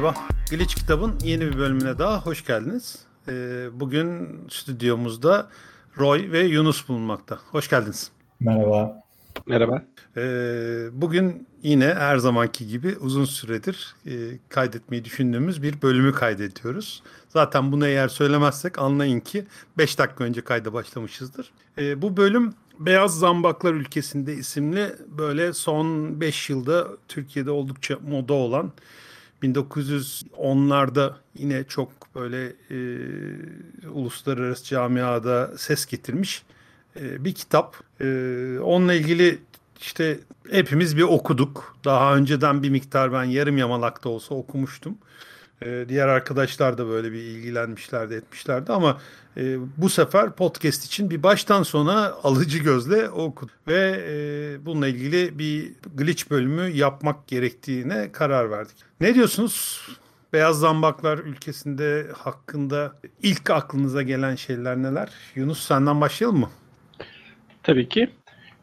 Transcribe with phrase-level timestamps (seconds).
[0.00, 0.18] Merhaba,
[0.50, 2.98] Glitch Kitab'ın yeni bir bölümüne daha hoş geldiniz.
[3.28, 5.48] Ee, bugün stüdyomuzda
[5.98, 7.38] Roy ve Yunus bulunmakta.
[7.50, 8.10] Hoş geldiniz.
[8.40, 9.02] Merhaba.
[9.46, 9.82] Merhaba.
[10.16, 14.12] Ee, bugün yine her zamanki gibi uzun süredir e,
[14.48, 17.02] kaydetmeyi düşündüğümüz bir bölümü kaydediyoruz.
[17.28, 19.46] Zaten bunu eğer söylemezsek anlayın ki
[19.78, 21.52] 5 dakika önce kayda başlamışızdır.
[21.78, 28.72] Ee, bu bölüm Beyaz Zambaklar Ülkesinde isimli böyle son 5 yılda Türkiye'de oldukça moda olan
[29.42, 32.78] 1910'larda yine çok böyle e,
[33.88, 36.42] uluslararası camiada ses getirmiş
[37.00, 37.76] e, bir kitap.
[38.00, 38.04] E,
[38.62, 39.38] onunla ilgili
[39.80, 41.76] işte hepimiz bir okuduk.
[41.84, 44.98] Daha önceden bir miktar ben yarım yamalakta olsa okumuştum.
[45.62, 49.00] E, diğer arkadaşlar da böyle bir ilgilenmişlerdi etmişlerdi ama
[49.36, 53.54] e, bu sefer podcast için bir baştan sona alıcı gözle okudum.
[53.68, 58.76] Ve e, bununla ilgili bir glitch bölümü yapmak gerektiğine karar verdik.
[59.00, 59.86] Ne diyorsunuz?
[60.32, 62.92] Beyaz Zambaklar ülkesinde hakkında
[63.22, 65.08] ilk aklınıza gelen şeyler neler?
[65.34, 66.50] Yunus senden başlayalım mı?
[67.62, 68.10] Tabii ki.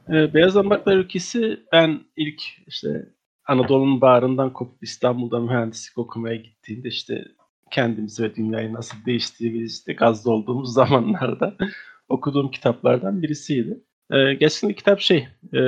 [0.10, 3.06] Ee, Beyaz Zambaklar ülkesi ben ilk işte
[3.48, 7.26] Anadolu'nun bağrından kopup İstanbul'da mühendislik okumaya gittiğinde işte
[7.72, 11.56] kendimizi ve dünyayı nasıl değiştirdiğimiz işte gazda olduğumuz zamanlarda
[12.10, 13.84] okuduğum kitaplardan birisiydi.
[14.12, 15.62] Ee, gerçekten kitap şey e,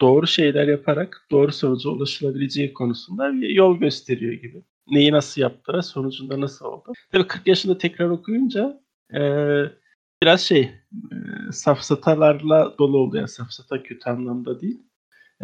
[0.00, 4.62] doğru şeyler yaparak doğru sonuca ulaşılabileceği konusunda bir yol gösteriyor gibi.
[4.90, 6.92] Neyi nasıl yaptığı, sonucunda nasıl oldu.
[7.12, 8.80] Tabii 40 yaşında tekrar okuyunca
[9.14, 9.20] e,
[10.22, 10.72] biraz şey e,
[11.52, 13.16] safsatalarla dolu oldu.
[13.16, 14.82] Yani safsata kötü anlamda değil.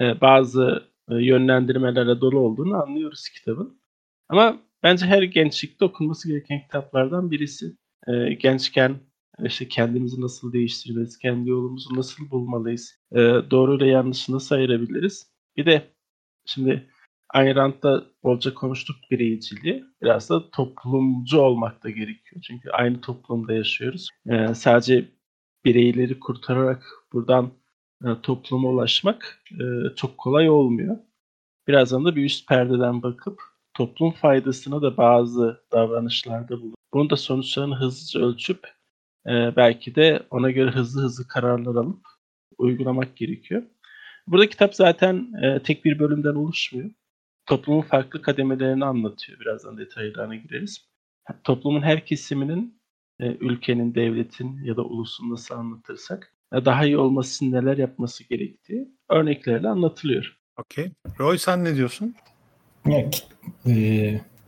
[0.00, 3.80] E, bazı e, yönlendirmelerle dolu olduğunu anlıyoruz kitabın.
[4.28, 7.76] Ama bence her gençlikte okunması gereken kitaplardan birisi.
[8.08, 9.00] E, gençken
[9.44, 13.18] işte kendimizi nasıl değiştirmeliyiz, kendi yolumuzu nasıl bulmalıyız, e,
[13.50, 15.32] doğru ile yanlışı nasıl ayırabiliriz.
[15.56, 15.92] Bir de
[16.46, 16.88] şimdi
[17.34, 19.84] Ayn Rand'da bolca konuştuk bireyciliği.
[20.02, 22.42] Biraz da toplumcu olmak da gerekiyor.
[22.42, 24.08] Çünkü aynı toplumda yaşıyoruz.
[24.26, 25.08] E, sadece
[25.64, 27.50] bireyleri kurtararak buradan
[28.22, 30.98] topluma ulaşmak e, çok kolay olmuyor.
[31.68, 33.40] Birazdan da bir üst perdeden bakıp
[33.74, 38.68] toplum faydasına da bazı davranışlarda bulunup bunun da sonuçlarını hızlıca ölçüp
[39.26, 42.06] e, belki de ona göre hızlı hızlı kararlar alıp
[42.58, 43.62] uygulamak gerekiyor.
[44.26, 46.90] Burada kitap zaten e, tek bir bölümden oluşmuyor.
[47.46, 49.40] Toplumun farklı kademelerini anlatıyor.
[49.40, 50.88] Birazdan detaylarına gireriz.
[51.44, 52.82] Toplumun her kesiminin
[53.20, 58.24] e, ülkenin, devletin ya da ulusun nasıl anlatırsak e, daha iyi olması için neler yapması
[58.24, 60.36] gerektiği örneklerle anlatılıyor.
[60.60, 60.92] Okey.
[61.20, 62.14] Roy sen ne diyorsun?
[62.86, 63.10] Ya,
[63.66, 63.72] e,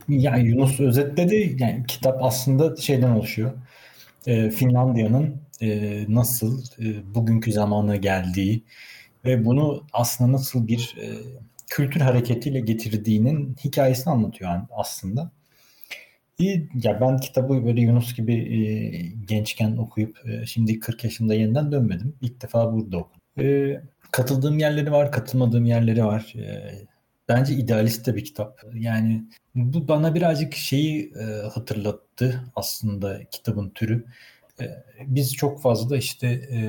[0.09, 1.57] ya Yunus özetledi.
[1.59, 3.53] Yani kitap aslında şeyden oluşuyor.
[4.27, 8.65] E, Finlandiya'nın e, nasıl e, bugünkü zamana geldiği
[9.25, 11.07] ve bunu aslında nasıl bir e,
[11.71, 15.31] kültür hareketiyle getirdiğinin hikayesini anlatıyor yani aslında.
[16.75, 18.65] Ya ben kitabı böyle Yunus gibi e,
[19.27, 22.17] gençken okuyup e, şimdi 40 yaşında yeniden dönmedim.
[22.21, 23.21] İlk defa burada okudum.
[23.39, 23.81] E,
[24.11, 26.35] katıldığım yerleri var, katılmadığım yerleri var.
[26.37, 26.75] E,
[27.29, 28.61] bence idealist de bir kitap.
[28.75, 29.25] Yani
[29.55, 34.05] bu bana birazcık şeyi e, hatırlattı aslında kitabın türü.
[34.61, 34.65] E,
[35.07, 36.61] biz çok fazla işte e,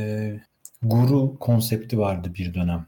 [0.83, 2.87] guru konsepti vardı bir dönem.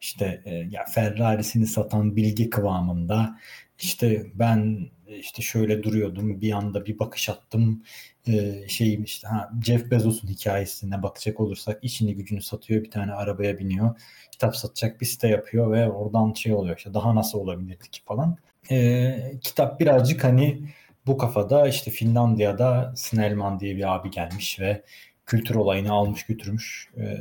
[0.00, 3.38] İşte e, ya Ferrari'sini satan bilgi kıvamında
[3.78, 7.82] işte ben işte şöyle duruyordum bir anda bir bakış attım.
[8.26, 13.58] E, şeyim işte ha, Jeff Bezos'un hikayesine bakacak olursak işini gücünü satıyor bir tane arabaya
[13.58, 13.94] biniyor
[14.38, 18.36] kitap satacak bir site yapıyor ve oradan şey oluyor işte daha nasıl olabilirdi ki falan.
[18.70, 20.68] E, kitap birazcık hani
[21.06, 24.84] bu kafada işte Finlandiya'da Snellman diye bir abi gelmiş ve
[25.26, 26.88] kültür olayını almış götürmüş.
[26.96, 27.18] E,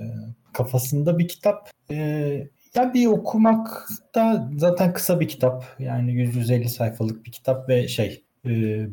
[0.53, 1.71] kafasında bir kitap.
[1.91, 2.47] E,
[2.77, 5.75] ya bir okumak da zaten kısa bir kitap.
[5.79, 8.49] Yani 150 sayfalık bir kitap ve şey e,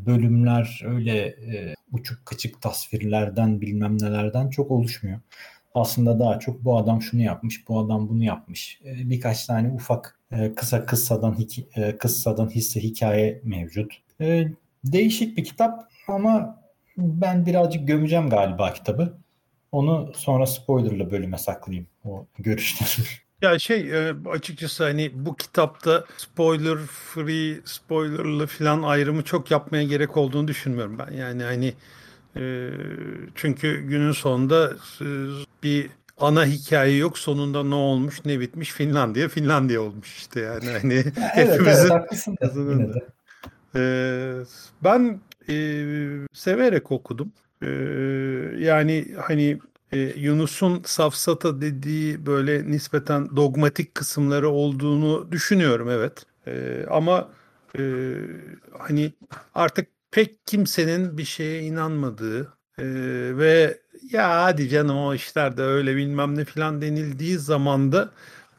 [0.06, 5.20] bölümler öyle e, uçuk kıçık tasvirlerden bilmem nelerden çok oluşmuyor.
[5.74, 8.80] Aslında daha çok bu adam şunu yapmış, bu adam bunu yapmış.
[8.84, 10.20] E, birkaç tane ufak
[10.56, 11.36] kısa kıssadan
[11.98, 13.92] kıssadan hisse hikaye mevcut.
[14.84, 16.62] Değişik bir kitap ama
[16.96, 19.18] ben birazcık gömeceğim galiba kitabı.
[19.72, 23.08] Onu sonra spoilerlı bölüme saklayayım o görüşlerimi.
[23.44, 30.16] Ya şey e, açıkçası hani bu kitapta spoiler free, spoilerlı falan ayrımı çok yapmaya gerek
[30.16, 31.12] olduğunu düşünmüyorum ben.
[31.12, 31.74] Yani hani
[32.36, 32.70] e,
[33.34, 35.06] çünkü günün sonunda e,
[35.62, 37.18] bir ana hikaye yok.
[37.18, 41.92] Sonunda ne olmuş, ne bitmiş Finlandiya, Finlandiya olmuş işte yani hani evet, hepimizin
[43.74, 44.46] evet,
[44.84, 45.20] ben
[46.32, 47.32] severek okudum.
[48.58, 49.58] yani hani
[49.94, 56.26] e, Yunus'un safsata dediği böyle nispeten dogmatik kısımları olduğunu düşünüyorum evet.
[56.46, 57.30] E, ama
[57.78, 57.82] e,
[58.78, 59.12] hani
[59.54, 62.84] artık pek kimsenin bir şeye inanmadığı e,
[63.38, 63.78] ve
[64.12, 68.10] ya hadi canım o işler de öyle bilmem ne filan denildiği zamanda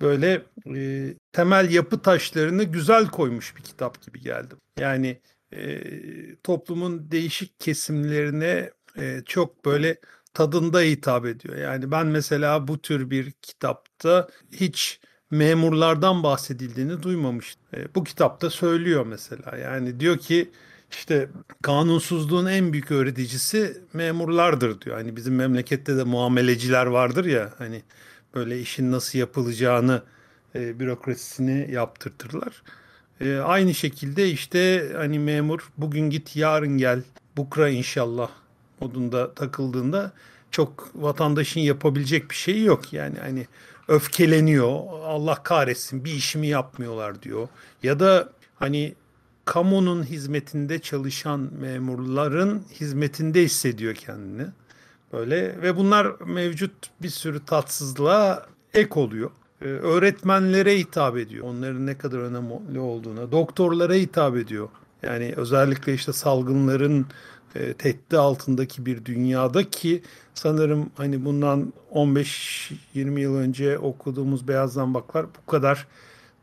[0.01, 0.41] böyle
[0.75, 4.55] e, temel yapı taşlarını güzel koymuş bir kitap gibi geldi.
[4.79, 5.21] Yani
[5.53, 5.81] e,
[6.43, 9.97] toplumun değişik kesimlerine e, çok böyle
[10.35, 11.57] tadında hitap ediyor.
[11.57, 14.99] Yani ben mesela bu tür bir kitapta hiç
[15.31, 17.63] memurlardan bahsedildiğini duymamıştım.
[17.81, 19.57] E, bu kitapta söylüyor mesela.
[19.57, 20.51] Yani diyor ki
[20.91, 21.29] işte
[21.63, 24.97] kanunsuzluğun en büyük öğreticisi memurlardır diyor.
[24.97, 27.83] Hani bizim memlekette de muameleciler vardır ya hani
[28.35, 30.03] böyle işin nasıl yapılacağını
[30.55, 32.63] e, bürokrasisini yaptırtırlar.
[33.21, 37.03] E, aynı şekilde işte hani memur bugün git yarın gel
[37.37, 38.44] bukra inşallah
[38.81, 40.11] modunda takıldığında
[40.51, 42.93] çok vatandaşın yapabilecek bir şey yok.
[42.93, 43.47] Yani hani
[43.87, 47.47] öfkeleniyor Allah kahretsin bir işimi yapmıyorlar diyor.
[47.83, 48.95] Ya da hani
[49.45, 54.45] kamunun hizmetinde çalışan memurların hizmetinde hissediyor kendini.
[55.13, 59.31] Böyle ve bunlar mevcut bir sürü tatsızlığa ek oluyor.
[59.61, 61.45] Ee, öğretmenlere hitap ediyor.
[61.47, 63.31] Onların ne kadar önemli olduğuna.
[63.31, 64.69] Doktorlara hitap ediyor.
[65.03, 67.05] Yani özellikle işte salgınların
[67.55, 70.03] e, tehdidi altındaki bir dünyada ki
[70.33, 75.87] sanırım hani bundan 15-20 yıl önce okuduğumuz Beyaz Zambaklar bu kadar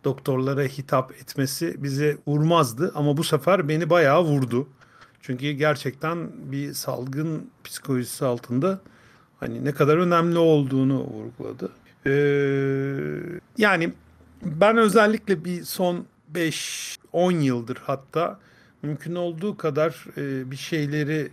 [0.05, 4.69] doktorlara hitap etmesi bize vurmazdı ama bu sefer beni bayağı vurdu.
[5.21, 8.81] Çünkü gerçekten bir salgın psikolojisi altında
[9.41, 11.73] hani ne kadar önemli olduğunu vurguladı.
[12.07, 13.93] Ee, yani
[14.43, 18.39] ben özellikle bir son 5-10 yıldır hatta
[18.83, 21.31] mümkün olduğu kadar e, bir şeyleri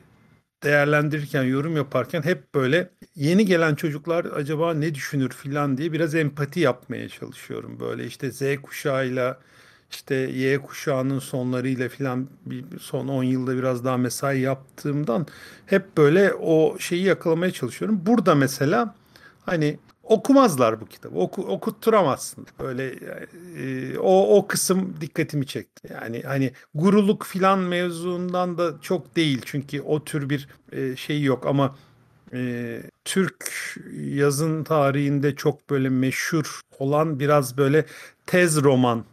[0.64, 6.60] değerlendirirken, yorum yaparken hep böyle yeni gelen çocuklar acaba ne düşünür filan diye biraz empati
[6.60, 7.80] yapmaya çalışıyorum.
[7.80, 9.40] Böyle işte Z kuşağıyla
[9.92, 12.28] işte Y kuşağının sonlarıyla filan
[12.80, 15.28] son 10 yılda biraz daha mesai yaptığımdan
[15.66, 18.02] hep böyle o şeyi yakalamaya çalışıyorum.
[18.06, 18.96] Burada mesela
[19.46, 19.80] hani
[20.10, 21.20] okumazlar bu kitabı.
[21.20, 22.48] Oku, okutturamazsın.
[22.60, 22.96] Böyle
[23.58, 25.94] e, o o kısım dikkatimi çekti.
[25.94, 29.42] Yani hani guruluk filan mevzundan da çok değil.
[29.46, 31.76] Çünkü o tür bir e, şey yok ama
[32.34, 33.54] e, Türk
[33.96, 37.86] yazın tarihinde çok böyle meşhur olan biraz böyle
[38.26, 39.06] tez roman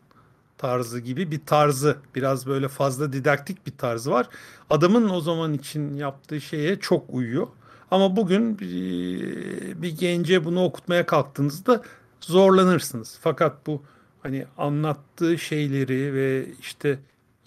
[0.58, 4.28] tarzı gibi bir tarzı biraz böyle fazla didaktik bir tarzı var.
[4.70, 7.46] Adamın o zaman için yaptığı şeye çok uyuyor.
[7.90, 11.82] Ama bugün bir, gence bunu okutmaya kalktığınızda
[12.20, 13.18] zorlanırsınız.
[13.20, 13.82] Fakat bu
[14.20, 16.98] hani anlattığı şeyleri ve işte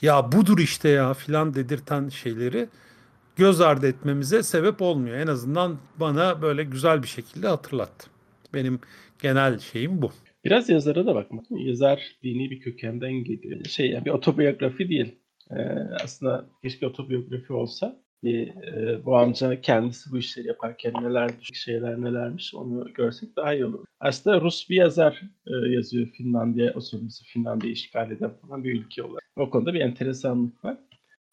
[0.02, 2.68] ya budur işte ya filan dedirten şeyleri
[3.36, 5.18] göz ardı etmemize sebep olmuyor.
[5.18, 8.10] En azından bana böyle güzel bir şekilde hatırlattı.
[8.54, 8.80] Benim
[9.22, 10.12] genel şeyim bu.
[10.46, 11.46] Biraz yazara da bakmak.
[11.50, 13.66] Yazar dini bir kökenden geliyor.
[13.66, 15.16] Şey yani bir otobiyografi değil.
[15.52, 15.56] Ee,
[16.04, 22.56] aslında keşke otobiyografi olsa bir e, bu amca kendisi bu işleri yaparken neler şeyler nelermiş
[22.56, 23.86] onu görsek daha iyi olur.
[24.00, 29.04] Aslında Rus bir yazar e, yazıyor Finlandiya, o sırası Finlandiya işgal eden falan bir ülke
[29.04, 29.24] olarak.
[29.36, 30.78] O konuda bir enteresanlık var.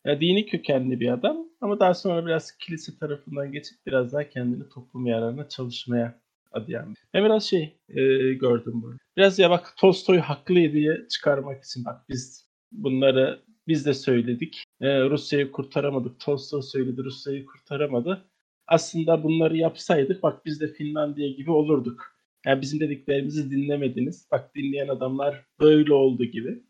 [0.05, 4.69] Ya, dini kökenli bir adam ama daha sonra biraz kilise tarafından geçip biraz daha kendini
[4.69, 6.21] toplum yararına çalışmaya
[6.53, 6.95] adayan.
[7.15, 8.03] Ben biraz şey e,
[8.35, 8.97] gördüm bunu.
[9.17, 14.65] Biraz ya bak Tolstoy haklıydı diye çıkarmak için bak biz bunları biz de söyledik.
[14.81, 16.21] Ee, Rusya'yı kurtaramadık.
[16.21, 18.25] Tolstoy söyledi Rusya'yı kurtaramadı.
[18.67, 22.17] Aslında bunları yapsaydık bak biz de Finlandiya gibi olurduk.
[22.47, 24.29] Yani bizim dediklerimizi dinlemediniz.
[24.33, 26.63] Bak dinleyen adamlar böyle oldu gibi.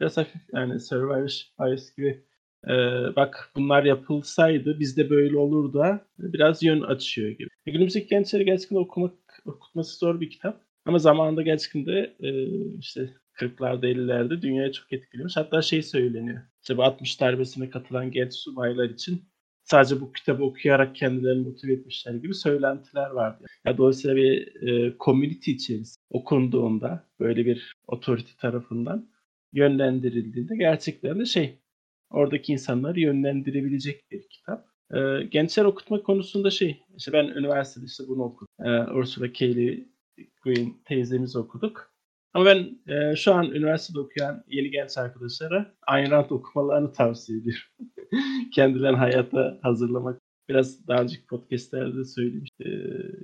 [0.00, 2.24] Biraz hafif yani Survivor Bias gibi
[2.68, 2.72] e,
[3.16, 7.48] bak bunlar yapılsaydı biz de böyle olurdu biraz yön açıyor gibi.
[7.66, 10.60] E, günümüzdeki gençleri gerçekten okumak, okutması zor bir kitap.
[10.86, 12.30] Ama zamanında gerçekten de e,
[12.78, 15.36] işte 40'larda 50'lerde dünyaya çok etkilemiş.
[15.36, 16.40] Hatta şey söyleniyor.
[16.62, 19.24] İşte bu 60 darbesine katılan genç subaylar için
[19.64, 23.46] sadece bu kitabı okuyarak kendilerini motive etmişler gibi söylentiler vardı.
[23.66, 29.10] Ya dolayısıyla bir e, community içerisinde okunduğunda böyle bir otorite tarafından
[29.52, 31.58] yönlendirildiğinde gerçekten şey
[32.10, 34.66] oradaki insanları yönlendirebilecek bir kitap.
[34.94, 38.66] E, gençler okutma konusunda şey işte ben üniversitede işte bunu okudum.
[38.66, 39.56] E, Ursula K.
[39.56, 39.78] Le
[40.44, 41.92] Guin teyzemiz okuduk.
[42.34, 47.62] Ama ben e, şu an üniversitede okuyan yeni genç arkadaşlara Ayn Rand okumalarını tavsiye ediyorum.
[48.54, 50.20] Kendilerini hayata hazırlamak.
[50.48, 52.66] Biraz daha önceki podcastlerde söylemiştim.
[52.66, 52.70] E,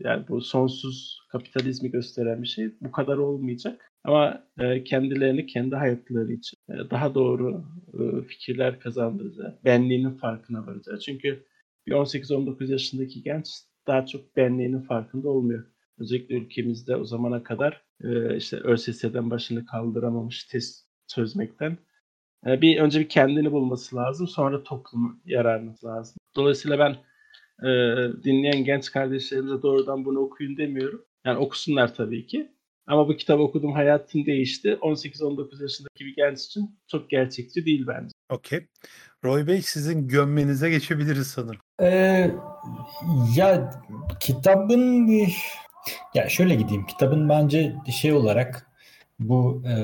[0.08, 2.70] yani bu sonsuz kapitalizmi gösteren bir şey.
[2.80, 3.92] Bu kadar olmayacak.
[4.04, 7.64] Ama e, kendilerini kendi hayatları için e, daha doğru
[7.98, 10.98] e, fikirler kazandıracağı, benliğinin farkına varacağı.
[10.98, 11.44] Çünkü
[11.86, 13.46] bir 18-19 yaşındaki genç
[13.86, 15.64] daha çok benliğinin farkında olmuyor.
[15.98, 21.78] Özellikle ülkemizde o zamana kadar e, işte ÖSS'den başını kaldıramamış test çözmekten
[22.46, 24.28] e, bir önce bir kendini bulması lazım.
[24.28, 26.16] Sonra toplumu yararması lazım.
[26.36, 26.96] Dolayısıyla ben
[27.68, 27.70] e,
[28.24, 31.04] dinleyen genç kardeşlerimize doğrudan bunu okuyun demiyorum.
[31.24, 32.56] Yani okusunlar tabii ki.
[32.86, 34.78] Ama bu kitabı okudum hayatım değişti.
[34.80, 38.12] 18-19 yaşındaki bir genç için çok gerçekçi değil bence.
[38.30, 38.66] Okey.
[39.24, 41.60] Roy Bey sizin gömmenize geçebiliriz sanırım.
[41.82, 42.30] Ee,
[43.36, 43.70] ya
[44.20, 45.06] kitabın
[46.14, 46.86] ya şöyle gideyim.
[46.86, 48.70] Kitabın bence şey olarak
[49.18, 49.74] bu e,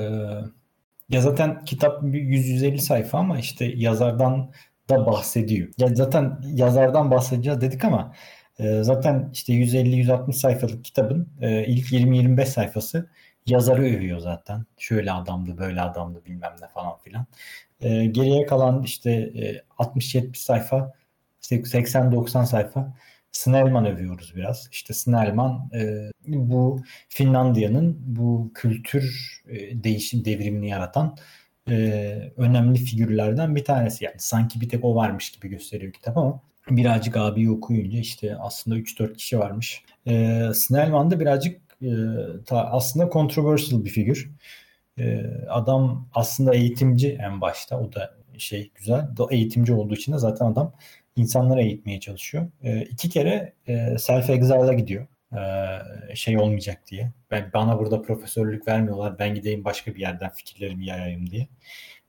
[1.09, 4.51] ya zaten kitap 100-150 sayfa ama işte yazardan
[4.89, 5.69] da bahsediyor.
[5.77, 8.13] Ya zaten yazardan bahsedeceğiz dedik ama
[8.59, 13.09] e, zaten işte 150-160 sayfalık kitabın e, ilk 20-25 sayfası
[13.45, 14.65] yazarı övüyor zaten.
[14.77, 17.25] Şöyle adamdı, böyle adamdı bilmem ne falan filan.
[17.81, 20.93] E, geriye kalan işte e, 60-70 sayfa,
[21.41, 22.93] 80-90 sayfa
[23.33, 24.67] Snellman övüyoruz biraz.
[24.71, 31.17] İşte Snellman e, bu Finlandiya'nın bu kültür e, değişim devrimini yaratan
[31.69, 31.75] e,
[32.37, 34.05] önemli figürlerden bir tanesi.
[34.05, 38.77] Yani sanki bir tek o varmış gibi gösteriyor kitap ama birazcık abi okuyunca işte aslında
[38.77, 39.83] 3-4 kişi varmış.
[40.07, 41.91] E, Snellman da birazcık e,
[42.45, 44.31] ta, aslında controversial bir figür.
[44.97, 47.79] E, adam aslında eğitimci en başta.
[47.79, 49.07] O da şey güzel.
[49.29, 50.73] Eğitimci olduğu için de zaten adam
[51.15, 52.47] insanları eğitmeye çalışıyor.
[52.63, 55.07] E, iki kere e, self exile'a gidiyor.
[55.33, 57.11] E, şey olmayacak diye.
[57.31, 59.19] Ben bana burada profesörlük vermiyorlar.
[59.19, 61.47] Ben gideyim başka bir yerden fikirlerimi yayayım diye.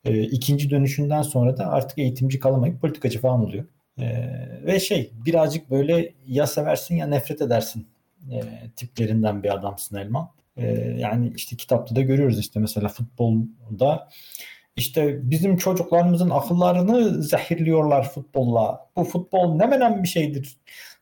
[0.04, 3.64] E, ikinci dönüşünden sonra da artık eğitimci kalamayıp politikacı falan oluyor.
[3.98, 4.30] E,
[4.62, 7.86] ve şey birazcık böyle ya seversin ya nefret edersin
[8.32, 8.40] e,
[8.76, 10.28] tiplerinden bir adamsın Elman.
[10.56, 10.66] E,
[10.98, 14.08] yani işte kitapta da görüyoruz işte mesela futbolda
[14.76, 18.88] işte bizim çocuklarımızın akıllarını zehirliyorlar futbolla.
[18.96, 20.56] Bu futbol ne menen bir şeydir.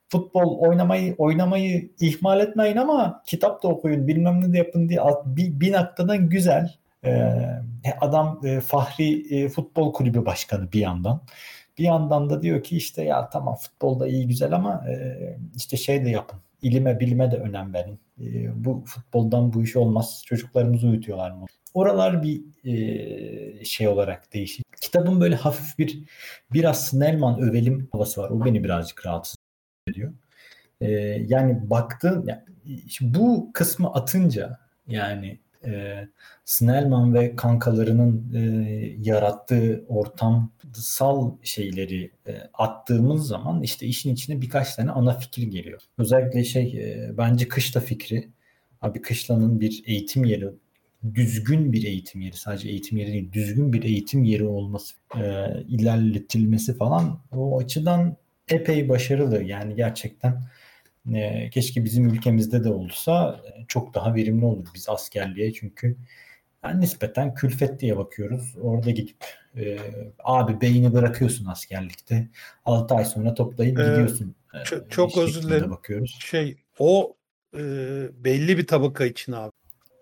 [0.09, 5.61] Futbol oynamayı oynamayı ihmal etmeyin ama kitap da okuyun bilmem ne de yapın diye bir,
[5.61, 6.75] bir noktadan güzel.
[7.05, 7.63] Ee,
[8.01, 11.21] adam e, Fahri e, Futbol Kulübü Başkanı bir yandan.
[11.79, 15.17] Bir yandan da diyor ki işte ya tamam futbolda iyi güzel ama e,
[15.57, 16.39] işte şey de yapın.
[16.63, 17.99] İlime bilime de önem verin.
[18.21, 20.23] E, bu futboldan bu iş olmaz.
[20.27, 21.47] Çocuklarımızı uyutuyorlar mı?
[21.75, 24.65] Oralar bir e, şey olarak değişik.
[24.81, 26.03] Kitabın böyle hafif bir
[26.53, 28.31] biraz Snellman övelim havası var.
[28.31, 29.37] O beni birazcık rahatsız
[29.89, 30.13] ediyor.
[30.81, 30.91] E,
[31.29, 32.43] yani baktığın yani,
[33.01, 36.09] bu kısmı atınca yani e,
[36.45, 38.41] Snellman ve kankalarının e,
[38.99, 45.83] yarattığı ortamsal şeyleri e, attığımız zaman işte işin içine birkaç tane ana fikir geliyor.
[45.99, 48.29] Özellikle şey e, bence kışla fikri.
[48.83, 50.49] Abi kışlanın bir eğitim yeri
[51.15, 56.77] düzgün bir eğitim yeri sadece eğitim yeri değil düzgün bir eğitim yeri olması e, ilerletilmesi
[56.77, 58.17] falan o açıdan
[58.49, 60.43] epey başarılı yani gerçekten
[61.15, 65.97] e, keşke bizim ülkemizde de olsa e, çok daha verimli olur biz askerliğe çünkü
[66.65, 68.55] yani nispeten külfet diye bakıyoruz.
[68.61, 69.17] Orada gidip
[69.57, 69.79] e,
[70.25, 72.29] abi beyni bırakıyorsun askerlikte.
[72.65, 74.35] 6 ay sonra toplayıp ee, gidiyorsun.
[74.55, 75.71] E, çok, çok özür dilerim.
[75.71, 76.19] Bakıyoruz.
[76.21, 77.17] Şey o
[77.55, 77.61] e,
[78.25, 79.53] belli bir tabaka için abi.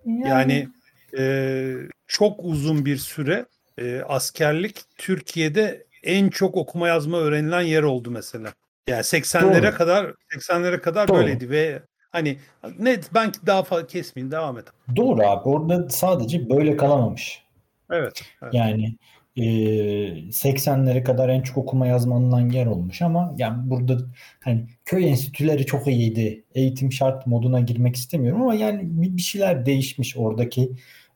[0.07, 0.69] Yani, yani
[1.19, 1.75] e,
[2.07, 3.47] çok uzun bir süre
[3.79, 8.53] e, askerlik Türkiye'de en çok okuma yazma öğrenilen yer oldu mesela.
[8.89, 11.19] Yani 80'lere kadar 80'lere kadar Doğru.
[11.19, 12.39] böyleydi ve hani
[12.79, 14.65] net ben daha fazla kesmeyeyim devam et.
[14.97, 17.43] Doğru abi orada sadece böyle kalamamış.
[17.91, 18.23] Evet.
[18.43, 18.55] evet.
[18.55, 18.97] Yani
[19.37, 19.43] e,
[20.31, 23.99] 80'lere kadar en çok okuma yazmanın yer olmuş ama yani burada
[24.41, 26.45] hani köy enstitüleri çok iyiydi.
[26.55, 30.71] Eğitim şart moduna girmek istemiyorum ama yani bir şeyler değişmiş oradaki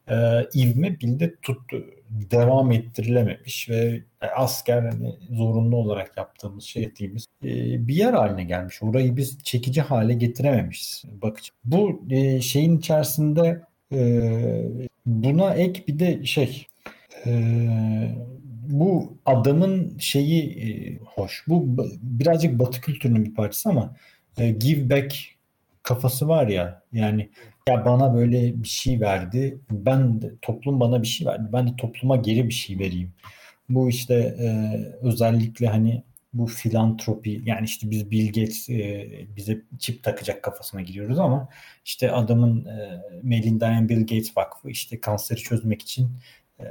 [0.08, 0.14] e,
[0.54, 1.84] ivme bilde tuttu.
[2.10, 4.02] Devam ettirilememiş ve
[4.36, 7.48] asker hani zorunlu olarak yaptığımız şey ettiğimiz e,
[7.88, 8.82] bir yer haline gelmiş.
[8.82, 11.04] Orayı biz çekici hale getirememişiz.
[11.22, 11.52] Bakıcı.
[11.64, 14.22] Bu e, şeyin içerisinde e,
[15.06, 16.66] buna ek bir de şey
[18.68, 21.44] bu adamın şeyi e, hoş.
[21.48, 23.96] Bu birazcık batı kültürünün bir parçası ama
[24.38, 25.14] e, give back
[25.82, 27.30] kafası var ya yani
[27.68, 29.58] ya bana böyle bir şey verdi.
[29.70, 31.48] Ben de, toplum bana bir şey verdi.
[31.52, 33.12] Ben de topluma geri bir şey vereyim.
[33.68, 34.48] Bu işte e,
[35.02, 36.02] özellikle hani
[36.34, 41.48] bu filantropi yani işte biz Bill Gates e, bize çip takacak kafasına giriyoruz ama
[41.84, 46.10] işte adamın e, Melinda and Bill Gates Vakfı işte kanseri çözmek için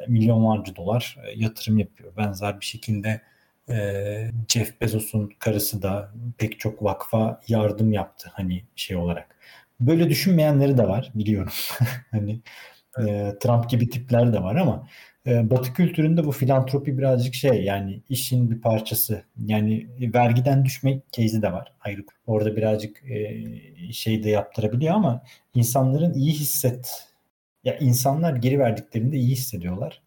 [0.08, 2.18] milyonlarca dolar e, yatırım yapıyor.
[2.18, 3.22] Benzer bir şekilde
[3.70, 9.36] e, Jeff Bezos'un karısı da pek çok vakfa yardım yaptı hani şey olarak.
[9.80, 11.54] Böyle düşünmeyenleri de var biliyorum.
[12.12, 12.42] hani
[12.98, 13.36] evet.
[13.36, 14.88] e, Trump gibi tipler de var ama
[15.28, 19.24] e, Batı kültüründe bu filantropi birazcık şey yani işin bir parçası.
[19.38, 22.06] Yani vergiden düşmek case'i de var ayrı.
[22.28, 23.44] Orada birazcık e,
[23.94, 25.24] şey de yaptırabiliyor ama
[25.56, 27.13] insanların iyi hisset
[27.64, 30.02] ya insanlar geri verdiklerinde iyi hissediyorlar.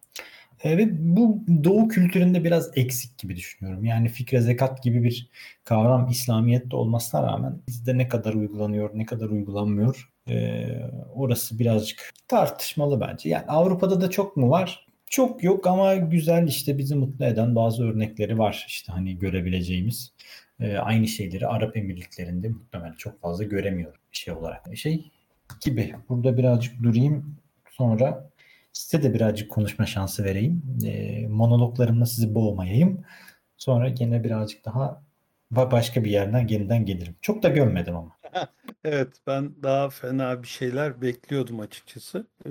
[0.63, 3.85] Evet bu doğu kültüründe biraz eksik gibi düşünüyorum.
[3.85, 5.29] Yani fikre zekat gibi bir
[5.63, 10.67] kavram İslamiyet'te olmasına rağmen bizde ne kadar uygulanıyor, ne kadar uygulanmıyor e,
[11.15, 13.29] orası birazcık tartışmalı bence.
[13.29, 14.87] Yani Avrupa'da da çok mu var?
[15.09, 20.13] Çok yok ama güzel işte bizi mutlu eden bazı örnekleri var işte hani görebileceğimiz.
[20.59, 24.77] E, aynı şeyleri Arap Emirlikleri'nde muhtemelen çok fazla göremiyorum şey olarak.
[24.77, 25.11] Şey
[25.61, 27.37] gibi burada birazcık durayım
[27.77, 28.29] sonra
[28.73, 30.63] size de birazcık konuşma şansı vereyim.
[30.85, 33.01] E, monologlarımla sizi boğmayayım.
[33.57, 35.03] Sonra gene birazcık daha
[35.51, 37.15] başka bir yerden yeniden gelirim.
[37.21, 38.17] Çok da görmedim ama.
[38.83, 42.27] Evet ben daha fena bir şeyler bekliyordum açıkçası.
[42.45, 42.49] Ee,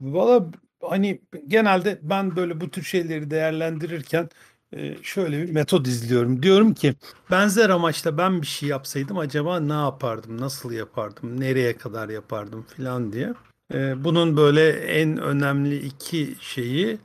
[0.00, 0.50] Valla
[0.82, 4.28] hani genelde ben böyle bu tür şeyleri değerlendirirken
[4.72, 6.42] e, şöyle bir metod izliyorum.
[6.42, 6.94] Diyorum ki
[7.30, 13.12] benzer amaçla ben bir şey yapsaydım acaba ne yapardım, nasıl yapardım, nereye kadar yapardım filan
[13.12, 13.34] diye.
[13.74, 16.98] E, bunun böyle en önemli iki şeyi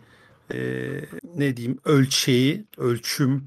[0.54, 0.60] e,
[1.36, 3.46] ne diyeyim ölçeği, ölçüm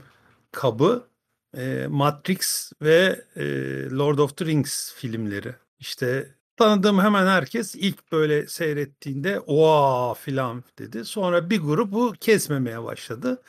[0.53, 1.09] kabı
[1.57, 3.45] e, Matrix ve e,
[3.91, 5.55] Lord of the Rings filmleri.
[5.79, 11.05] İşte tanıdığım hemen herkes ilk böyle seyrettiğinde oha filan dedi.
[11.05, 13.43] Sonra bir grup bu kesmemeye başladı.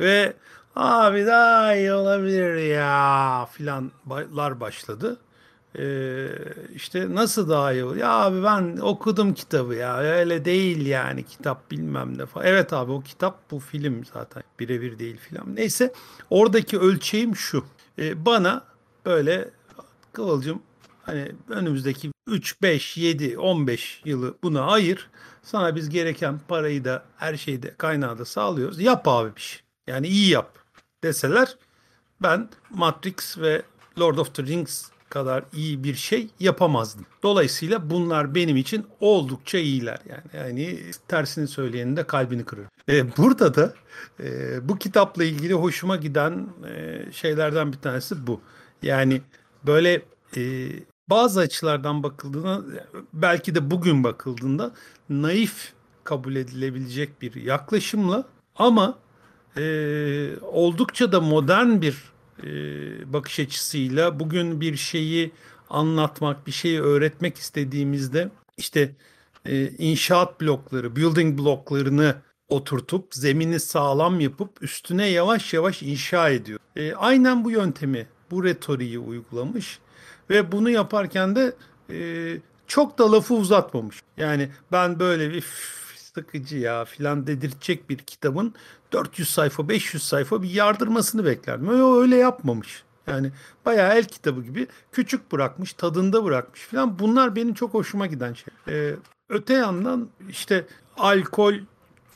[0.00, 0.32] Ve
[0.76, 5.20] abi daha iyi olabilir ya filanlar başladı.
[5.78, 6.28] Ee,
[6.74, 7.96] işte nasıl daha iyi olur?
[7.96, 12.46] Ya abi ben okudum kitabı ya öyle değil yani kitap bilmem ne falan.
[12.46, 15.56] Evet abi o kitap bu film zaten birebir değil filan.
[15.56, 15.92] Neyse
[16.30, 17.64] oradaki ölçeğim şu.
[17.98, 18.64] Ee, bana
[19.06, 19.50] böyle
[20.12, 20.62] Kıvılcım
[21.02, 25.10] hani önümüzdeki 3, 5, 7, 15 yılı buna ayır.
[25.42, 28.80] Sana biz gereken parayı da her şeyi de kaynağı da sağlıyoruz.
[28.80, 29.60] Yap abi bir şey.
[29.86, 30.58] Yani iyi yap
[31.04, 31.56] deseler
[32.22, 33.62] ben Matrix ve
[33.98, 37.06] Lord of the Rings kadar iyi bir şey yapamazdım.
[37.22, 39.98] Dolayısıyla bunlar benim için oldukça iyiler.
[40.08, 42.66] Yani yani tersini söyleyenin de kalbini kırır.
[42.88, 43.74] E, burada da
[44.20, 44.28] e,
[44.68, 48.40] bu kitapla ilgili hoşuma giden e, şeylerden bir tanesi bu.
[48.82, 49.22] Yani
[49.66, 50.02] böyle
[50.36, 50.68] e,
[51.10, 52.62] bazı açılardan bakıldığında
[53.12, 54.72] belki de bugün bakıldığında
[55.08, 55.72] naif
[56.04, 58.24] kabul edilebilecek bir yaklaşımla
[58.56, 58.98] ama
[59.56, 59.62] e,
[60.42, 62.11] oldukça da modern bir
[63.06, 65.32] bakış açısıyla bugün bir şeyi
[65.70, 68.94] anlatmak, bir şeyi öğretmek istediğimizde işte
[69.46, 72.16] e, inşaat blokları, building bloklarını
[72.48, 76.58] oturtup zemini sağlam yapıp üstüne yavaş yavaş inşa ediyor.
[76.76, 79.78] E, aynen bu yöntemi, bu retoriği uygulamış
[80.30, 81.52] ve bunu yaparken de
[81.90, 81.96] e,
[82.66, 84.02] çok da lafı uzatmamış.
[84.16, 85.44] Yani ben böyle bir
[86.14, 88.54] sıkıcı ya filan dedirtecek bir kitabın
[88.92, 91.68] 400 sayfa 500 sayfa bir yardırmasını beklerdim.
[91.68, 92.84] Öyle, öyle yapmamış.
[93.06, 93.32] Yani
[93.64, 96.98] bayağı el kitabı gibi küçük bırakmış, tadında bırakmış filan.
[96.98, 98.54] Bunlar benim çok hoşuma giden şey.
[98.68, 98.94] Ee,
[99.28, 101.54] öte yandan işte alkol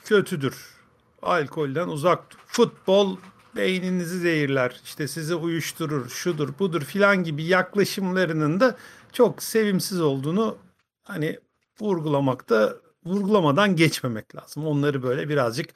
[0.04, 0.76] kötüdür.
[1.22, 2.20] Alkolden uzak.
[2.46, 3.16] Futbol
[3.56, 4.80] beyninizi zehirler.
[4.84, 8.76] İşte sizi uyuşturur, şudur, budur filan gibi yaklaşımlarının da
[9.12, 10.56] çok sevimsiz olduğunu
[11.04, 11.38] hani
[11.80, 14.66] vurgulamakta vurgulamadan geçmemek lazım.
[14.66, 15.70] Onları böyle birazcık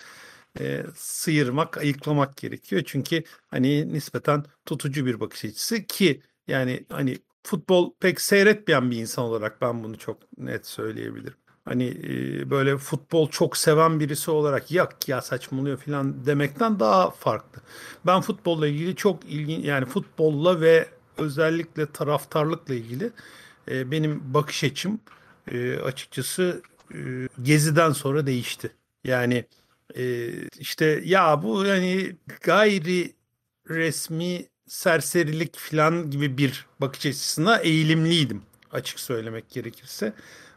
[0.60, 2.82] e, sıyırmak, ayıklamak gerekiyor.
[2.86, 9.24] Çünkü hani nispeten tutucu bir bakış açısı ki yani hani futbol pek seyretmeyen bir insan
[9.24, 11.34] olarak ben bunu çok net söyleyebilirim.
[11.64, 17.62] Hani e, böyle futbol çok seven birisi olarak yak ya saçmalıyor falan demekten daha farklı.
[18.06, 20.88] Ben futbolla ilgili çok ilgin yani futbolla ve
[21.18, 23.10] özellikle taraftarlıkla ilgili
[23.70, 25.00] e, benim bakış açım
[25.52, 26.62] e, açıkçası
[26.94, 26.98] e,
[27.42, 28.70] Gezi'den sonra değişti.
[29.04, 29.44] Yani
[29.96, 33.14] e, işte ya bu yani gayri
[33.68, 40.12] resmi serserilik falan gibi bir bakış açısına eğilimliydim açık söylemek gerekirse.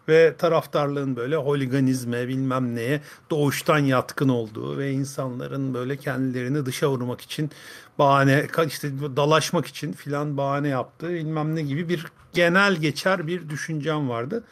[0.08, 7.22] Ve taraftarlığın böyle holiganizme bilmem neye doğuştan yatkın olduğu ve insanların böyle kendilerini dışa vurmak
[7.22, 7.52] için
[8.00, 14.10] bahane işte dalaşmak için filan bahane yaptığı bilmem ne gibi bir genel geçer bir düşüncem
[14.10, 14.44] vardı.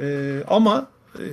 [0.00, 1.24] Ee, ama e,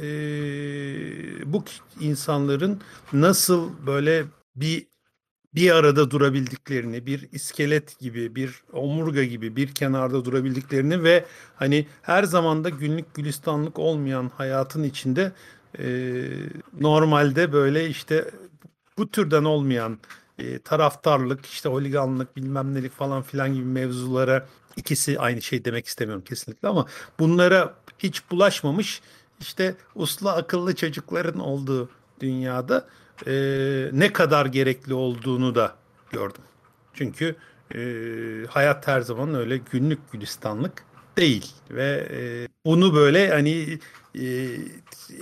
[1.53, 1.63] bu
[1.99, 2.81] insanların
[3.13, 4.89] nasıl böyle bir
[5.55, 12.23] bir arada durabildiklerini, bir iskelet gibi, bir omurga gibi bir kenarda durabildiklerini ve hani her
[12.23, 15.31] zamanda günlük gülistanlık olmayan hayatın içinde
[15.79, 15.85] e,
[16.79, 18.25] normalde böyle işte
[18.97, 19.99] bu türden olmayan
[20.39, 26.23] e, taraftarlık, işte holiganlık, bilmem nelik falan filan gibi mevzulara ikisi aynı şey demek istemiyorum
[26.27, 26.85] kesinlikle ama
[27.19, 29.01] bunlara hiç bulaşmamış
[29.39, 32.87] işte uslu akıllı çocukların olduğu dünyada
[33.27, 33.31] e,
[33.93, 35.75] ne kadar gerekli olduğunu da
[36.11, 36.41] gördüm.
[36.93, 37.35] Çünkü
[37.75, 37.79] e,
[38.49, 40.83] hayat her zaman öyle günlük gülistanlık
[41.17, 43.79] değil ve e, bunu böyle hani
[44.15, 44.47] e,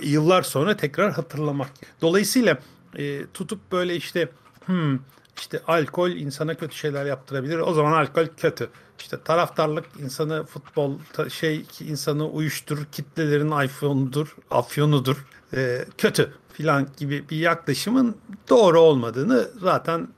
[0.02, 1.70] yıllar sonra tekrar hatırlamak.
[2.02, 2.58] Dolayısıyla
[2.98, 4.28] e, tutup böyle işte
[4.66, 4.98] hmm,
[5.38, 7.58] işte alkol insana kötü şeyler yaptırabilir.
[7.58, 8.70] O zaman alkol kötü.
[8.98, 10.98] İşte taraftarlık insanı futbol
[11.28, 15.26] şey insanı uyuşturur, kitlelerin afyonudur, afyonudur.
[15.54, 18.16] E, kötü filan gibi bir yaklaşımın
[18.48, 20.08] doğru olmadığını zaten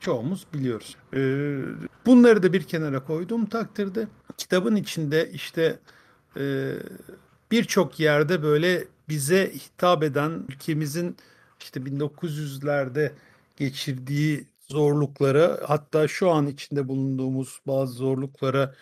[0.00, 0.96] çoğumuz biliyoruz.
[1.14, 1.20] E,
[2.06, 4.08] bunları da bir kenara koyduğum takdirde
[4.38, 5.78] kitabın içinde işte
[6.36, 6.72] e,
[7.50, 11.16] birçok yerde böyle bize hitap eden ülkemizin
[11.60, 13.12] işte 1900'lerde
[13.56, 18.74] geçirdiği zorluklara hatta şu an içinde bulunduğumuz bazı zorluklara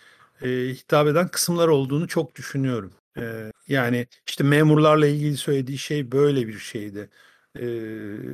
[0.42, 2.92] e, hitap eden kısımlar olduğunu çok düşünüyorum.
[3.18, 7.10] E, yani işte memurlarla ilgili söylediği şey böyle bir şeydi.
[7.58, 7.66] E,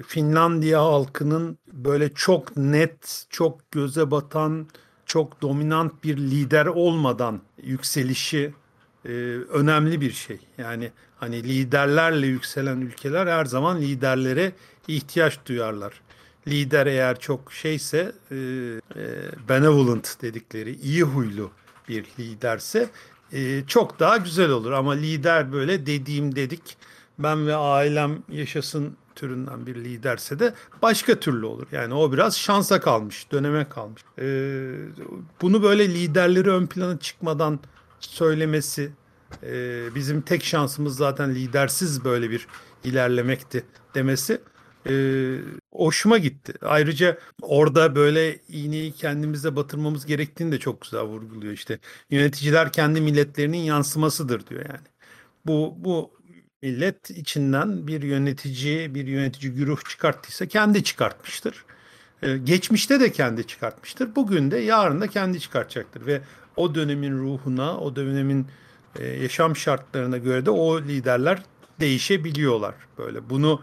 [0.06, 4.68] Finlandiya halkının böyle çok net, çok göze batan,
[5.06, 8.54] çok dominant bir lider olmadan yükselişi
[9.04, 9.10] e,
[9.50, 10.38] önemli bir şey.
[10.58, 14.52] Yani hani liderlerle yükselen ülkeler her zaman liderlere
[14.88, 16.02] ihtiyaç duyarlar
[16.46, 18.40] lider eğer çok şeyse e, e,
[19.48, 21.50] benevolent dedikleri iyi huylu
[21.88, 22.88] bir liderse
[23.32, 24.72] e, çok daha güzel olur.
[24.72, 26.76] Ama lider böyle dediğim dedik
[27.18, 31.66] ben ve ailem yaşasın türünden bir liderse de başka türlü olur.
[31.72, 34.02] Yani o biraz şansa kalmış, döneme kalmış.
[35.42, 37.60] Bunu böyle liderleri ön plana çıkmadan
[38.00, 38.90] söylemesi,
[39.94, 42.46] bizim tek şansımız zaten lidersiz böyle bir
[42.84, 44.40] ilerlemekti demesi
[44.90, 44.94] e,
[45.72, 46.52] hoşuma gitti.
[46.62, 51.52] Ayrıca orada böyle iğneyi kendimize batırmamız gerektiğini de çok güzel vurguluyor.
[51.52, 51.78] İşte
[52.10, 54.86] yöneticiler kendi milletlerinin yansımasıdır diyor yani.
[55.46, 56.10] Bu bu
[56.62, 61.64] millet içinden bir yönetici, bir yönetici güruh çıkarttıysa kendi çıkartmıştır.
[62.22, 64.16] Ee, geçmişte de kendi çıkartmıştır.
[64.16, 66.20] Bugün de yarın da kendi çıkartacaktır ve
[66.56, 68.46] o dönemin ruhuna, o dönemin
[68.98, 71.42] e, yaşam şartlarına göre de o liderler
[71.80, 72.74] değişebiliyorlar.
[72.98, 73.62] Böyle bunu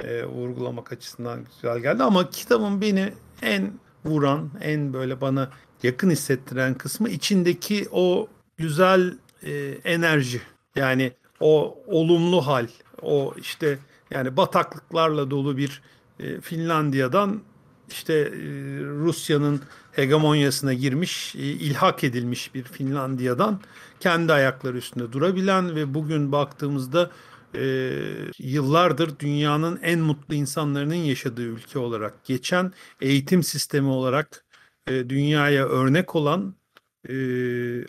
[0.00, 2.02] e, vurgulamak açısından güzel geldi.
[2.02, 3.72] Ama kitabın beni en
[4.04, 5.50] vuran, en böyle bana
[5.82, 9.52] yakın hissettiren kısmı içindeki o güzel e,
[9.84, 10.40] enerji.
[10.76, 12.66] Yani o olumlu hal,
[13.02, 13.78] o işte
[14.10, 15.82] yani bataklıklarla dolu bir
[16.20, 17.40] e, Finlandiya'dan
[17.88, 18.40] işte e,
[18.84, 19.60] Rusya'nın
[19.92, 23.60] hegemonyasına girmiş, e, ilhak edilmiş bir Finlandiya'dan
[24.00, 27.10] kendi ayakları üstünde durabilen ve bugün baktığımızda
[27.56, 27.92] e,
[28.38, 34.44] yıllardır dünyanın en mutlu insanların yaşadığı ülke olarak geçen eğitim sistemi olarak
[34.86, 36.54] e, dünyaya örnek olan
[37.08, 37.14] e,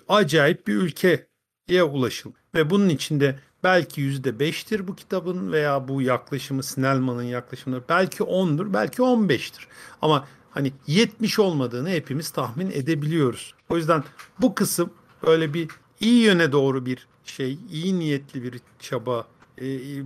[0.07, 2.37] acayip bir ülkeye ulaşıldı.
[2.55, 8.73] Ve bunun içinde belki yüzde beştir bu kitabın veya bu yaklaşımı Snellman'ın yaklaşımları belki ondur
[8.73, 9.67] belki on beştir.
[10.01, 13.53] Ama hani 70 olmadığını hepimiz tahmin edebiliyoruz.
[13.69, 14.03] O yüzden
[14.41, 14.93] bu kısım
[15.27, 15.67] böyle bir
[15.99, 19.27] iyi yöne doğru bir şey, iyi niyetli bir çaba
[19.61, 19.65] e,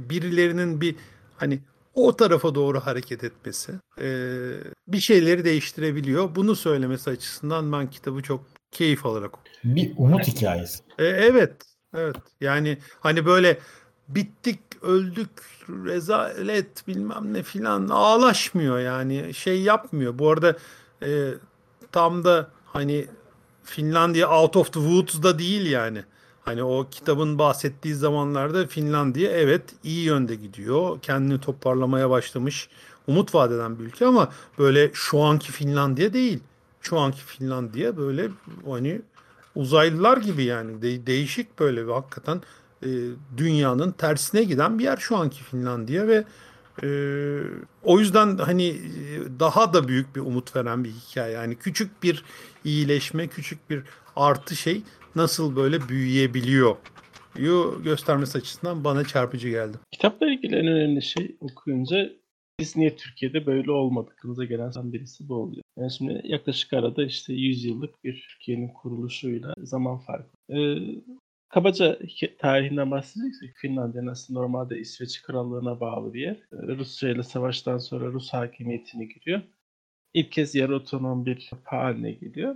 [0.10, 0.96] birilerinin bir
[1.38, 1.60] hani
[1.94, 4.08] o tarafa doğru hareket etmesi e,
[4.88, 6.36] bir şeyleri değiştirebiliyor.
[6.36, 9.76] Bunu söylemesi açısından ben kitabı çok keyif alarak okuyorum.
[9.76, 10.84] Bir umut hikayesi.
[11.00, 11.54] E, evet,
[11.96, 12.16] evet.
[12.42, 13.60] Yani hani böyle
[14.08, 15.30] bittik, öldük,
[15.70, 20.20] rezalet bilmem ne filan ağlaşmıyor yani şey yapmıyor.
[20.20, 20.58] Bu arada
[21.04, 21.30] e,
[21.92, 23.08] tam da hani
[23.64, 26.04] Finlandiya out of the woods da değil yani.
[26.46, 31.00] Hani o kitabın bahsettiği zamanlarda Finlandiya evet iyi yönde gidiyor.
[31.02, 32.70] Kendini toparlamaya başlamış.
[33.08, 36.40] Umut vadeden bir ülke ama böyle şu anki Finlandiya değil.
[36.82, 38.30] Şu anki Finlandiya böyle
[38.70, 39.02] hani
[39.56, 42.42] uzaylılar gibi yani de- değişik böyle ve hakikaten
[42.86, 42.90] e,
[43.38, 46.24] dünyanın tersine giden bir yer şu anki Finlandiya ve
[46.84, 46.88] e,
[47.84, 48.82] o yüzden hani
[49.40, 51.34] daha da büyük bir umut veren bir hikaye.
[51.34, 52.24] Yani küçük bir
[52.64, 53.84] iyileşme, küçük bir
[54.16, 54.84] artı şey
[55.15, 56.76] nasıl böyle büyüyebiliyor
[57.38, 59.78] yu göstermesi açısından bana çarpıcı geldi.
[59.91, 62.10] Kitapla ilgili en önemli şey okuyunca
[62.60, 65.63] biz niye Türkiye'de böyle olmadıkımıza gelen birisi bu oluyor.
[65.78, 70.30] Yani şimdi yaklaşık arada işte 100 yıllık bir Türkiye'nin kuruluşuyla zaman farkı.
[70.50, 70.78] Ee,
[71.50, 72.00] kabaca
[72.39, 76.36] tarihinden bahsedeceksek Finlandiya aslında normalde İsveç Krallığı'na bağlı bir yer.
[76.36, 79.41] Ee, Rusya ile savaştan sonra Rus hakimiyetine giriyor.
[80.13, 82.56] İlk kez yarı otonom bir haline geliyor.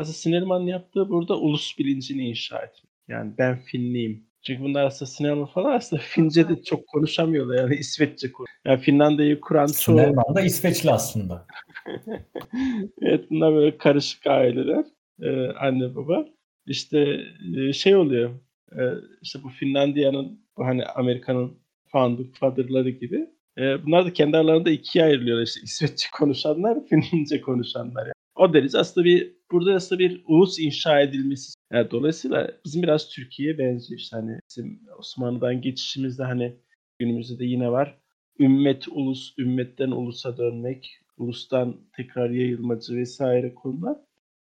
[0.00, 2.92] Aslında Sinelman'ın yaptığı burada ulus bilincini inşa etmek.
[3.08, 4.24] Yani ben Finliyim.
[4.42, 7.56] Çünkü bunlar aslında Sinelman falan aslında Fince de çok konuşamıyorlar.
[7.56, 8.58] Yani İsveççe konuşuyor.
[8.64, 9.72] Yani Finlandiya'yı kuran çoğu...
[9.98, 11.46] Sinelman da İsveçli aslında.
[13.02, 14.84] evet bunlar böyle karışık aileler.
[15.22, 16.26] Ee, anne baba.
[16.66, 17.20] İşte
[17.56, 18.30] e, şey oluyor.
[18.72, 18.82] E,
[19.22, 21.58] işte bu Finlandiya'nın bu hani Amerika'nın
[21.92, 23.26] founding father'ları gibi.
[23.58, 25.44] E, bunlar da kendi aralarında ikiye ayrılıyorlar.
[25.46, 28.02] İşte İsveççe konuşanlar, Fince konuşanlar.
[28.02, 28.19] Yani.
[28.40, 31.54] O derece aslında bir burada aslında bir ulus inşa edilmesi.
[31.72, 36.56] Yani dolayısıyla bizim biraz Türkiye'ye benziyor işte hani bizim Osmanlı'dan geçişimizde hani
[36.98, 37.98] günümüzde de yine var.
[38.38, 43.96] ümmet ulus, ümmetten ulusa dönmek, ulustan tekrar yayılmacı vesaire konular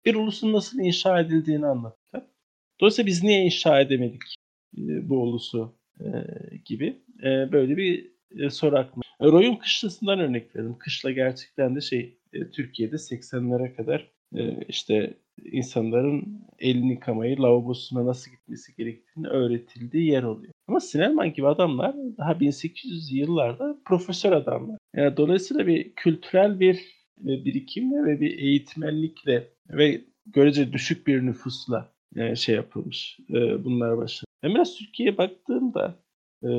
[0.06, 2.24] bir ulusun nasıl inşa edildiğini anlattılar.
[2.82, 4.22] Dolayısıyla biz niye inşa edemedik
[4.78, 6.08] e, bu ulusu e,
[6.66, 9.04] gibi e, böyle bir e, soru aklıma.
[9.22, 10.76] Royum kışlasından örnek verdim.
[10.80, 15.18] Kışla gerçekten de şey e, Türkiye'de 80'lere kadar e, işte
[15.52, 20.54] insanların elini yıkamayı, lavabosuna nasıl gitmesi gerektiğini öğretildiği yer oluyor.
[20.68, 24.78] Ama Sinelman gibi adamlar daha 1800'lü yıllarda profesör adamlar.
[24.96, 26.76] Yani dolayısıyla bir kültürel bir
[27.22, 33.20] e, birikimle ve bir eğitmenlikle ve görece düşük bir nüfusla yani şey yapılmış.
[33.30, 34.32] E, bunlar başladı.
[34.44, 36.00] Ben biraz Türkiye'ye baktığımda
[36.44, 36.50] e,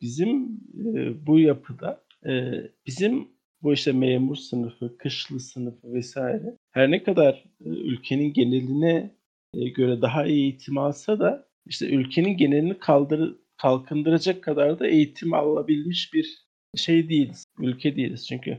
[0.00, 0.60] bizim
[0.94, 2.52] e, bu yapıda e,
[2.86, 3.28] bizim
[3.62, 9.14] bu işte memur sınıfı, kışlı sınıfı vesaire her ne kadar e, ülkenin geneline
[9.54, 15.34] e, göre daha iyi eğitim alsa da işte ülkenin genelini kaldır kalkındıracak kadar da eğitim
[15.34, 16.46] alabilmiş bir
[16.76, 17.44] şey değiliz.
[17.58, 18.26] Ülke değiliz.
[18.28, 18.58] Çünkü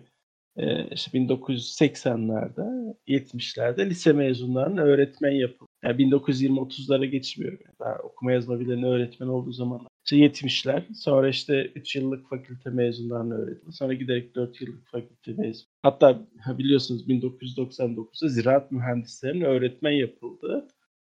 [0.58, 5.70] e, işte 1980'lerde, 70'lerde lise mezunlarının öğretmen yapıldı.
[5.84, 7.60] Yani 1920-30'lara geçmiyorum.
[7.66, 9.88] Yani daha okuma yazma bilen öğretmen olduğu zamanlar.
[10.06, 13.72] İşte 70'ler, sonra işte 3 yıllık fakülte mezunlarını öğretti.
[13.72, 15.68] Sonra giderek 4 yıllık fakülte mezun.
[15.84, 20.68] Hatta biliyorsunuz 1999'da ziraat mühendislerinin öğretmen yapıldığı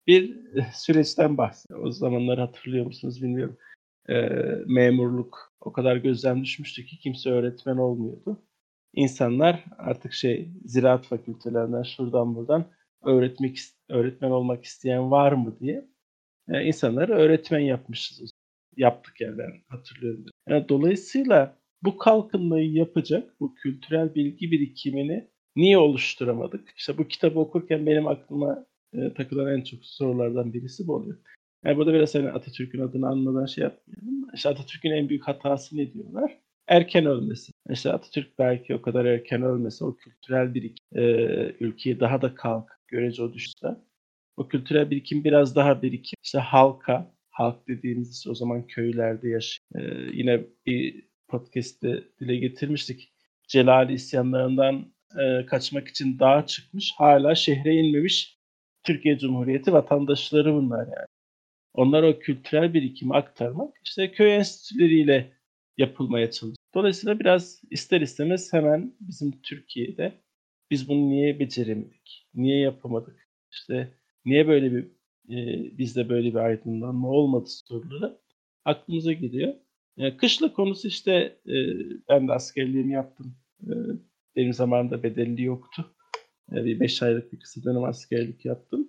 [0.06, 0.36] bir
[0.74, 1.80] süreçten bahsediyor.
[1.84, 3.56] O zamanları hatırlıyor musunuz bilmiyorum.
[4.08, 4.14] E,
[4.66, 8.42] memurluk o kadar gözden düşmüştü ki kimse öğretmen olmuyordu.
[8.94, 12.66] İnsanlar artık şey ziraat fakültelerinden şuradan buradan
[13.02, 15.88] öğretmek öğretmen olmak isteyen var mı diye
[16.48, 18.29] e, insanları öğretmen yapmışız.
[18.80, 20.24] Yaptık yani ben hatırlıyorum.
[20.48, 26.68] Yani dolayısıyla bu kalkınmayı yapacak bu kültürel bilgi birikimini niye oluşturamadık?
[26.76, 31.18] İşte bu kitabı okurken benim aklıma e, takılan en çok sorulardan birisi bu oluyor.
[31.64, 34.28] Yani burada biraz hani Atatürk'ün adını anmadan şey yapmayalım.
[34.34, 36.38] İşte Atatürk'ün en büyük hatası ne diyorlar?
[36.68, 37.52] Erken ölmesi.
[37.70, 41.02] İşte Atatürk belki o kadar erken ölmese o kültürel birikim e,
[41.60, 43.76] ülkeyi daha da kalk görece o düşse
[44.36, 46.16] o kültürel birikim biraz daha birikim.
[46.24, 49.66] İşte halka, halk dediğimiz o zaman köylerde yaşıyor.
[49.74, 53.12] Ee, yine bir podcast'te dile getirmiştik.
[53.48, 58.38] Celali isyanlarından e, kaçmak için dağa çıkmış, hala şehre inmemiş
[58.84, 61.06] Türkiye Cumhuriyeti vatandaşları bunlar yani.
[61.74, 65.32] Onlar o kültürel birikimi aktarmak işte köy enstitüleriyle
[65.76, 66.56] yapılmaya çalışıyor.
[66.74, 70.12] Dolayısıyla biraz ister istemez hemen bizim Türkiye'de
[70.70, 72.28] biz bunu niye beceremedik?
[72.34, 73.28] Niye yapamadık?
[73.52, 73.88] İşte
[74.24, 74.88] niye böyle bir
[75.28, 75.36] e,
[75.78, 78.18] bizde böyle bir aydınlanma olmadı soruları
[78.64, 79.54] aklımıza geliyor.
[79.98, 81.12] E, kışla konusu işte
[81.46, 81.54] e,
[82.08, 83.36] ben de askerliğimi yaptım.
[83.62, 83.72] E,
[84.36, 85.86] benim zamanımda bedelli yoktu.
[86.52, 88.88] E, bir 5 aylık bir kısa dönem askerlik yaptım.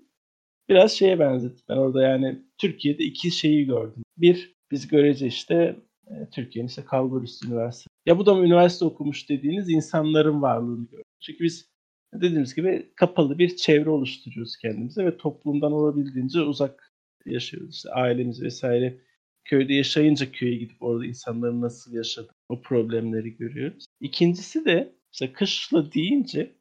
[0.70, 1.66] Biraz şeye benzettim.
[1.70, 4.04] Ben orada yani Türkiye'de iki şeyi gördüm.
[4.18, 5.76] Bir, biz görece işte
[6.08, 7.88] e, Türkiye'nin işte Kalburüs Üniversitesi.
[8.06, 11.06] Ya bu da mı üniversite okumuş dediğiniz insanların varlığını gördüm.
[11.20, 11.72] Çünkü biz
[12.14, 16.94] dediğimiz gibi kapalı bir çevre oluşturuyoruz kendimize ve toplumdan olabildiğince uzak
[17.26, 17.76] yaşıyoruz.
[17.76, 18.98] İşte ailemiz vesaire
[19.46, 23.86] köyde yaşayınca köye gidip orada insanların nasıl yaşadığı o problemleri görüyoruz.
[24.00, 26.52] İkincisi de işte kışla deyince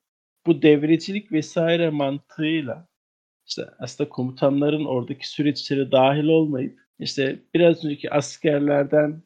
[0.46, 2.88] bu devrecilik vesaire mantığıyla
[3.46, 9.22] işte aslında komutanların oradaki süreçlere dahil olmayıp işte biraz önceki askerlerden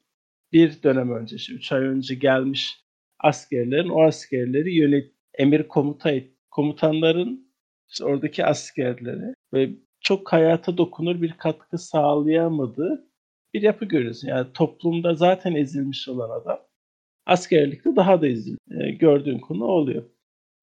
[0.52, 2.84] bir dönem önce, işte 3 ay önce gelmiş
[3.18, 7.55] askerlerin o askerleri yönet emir komuta et, komutanların
[8.03, 9.70] oradaki askerlere ve
[10.01, 13.09] çok hayata dokunur bir katkı sağlayamadığı
[13.55, 14.25] bir yapı görüyoruz.
[14.25, 16.61] Yani toplumda zaten ezilmiş olan adam
[17.27, 18.59] askerlikte daha da ezildi.
[18.70, 20.05] E, gördüğün konu oluyor.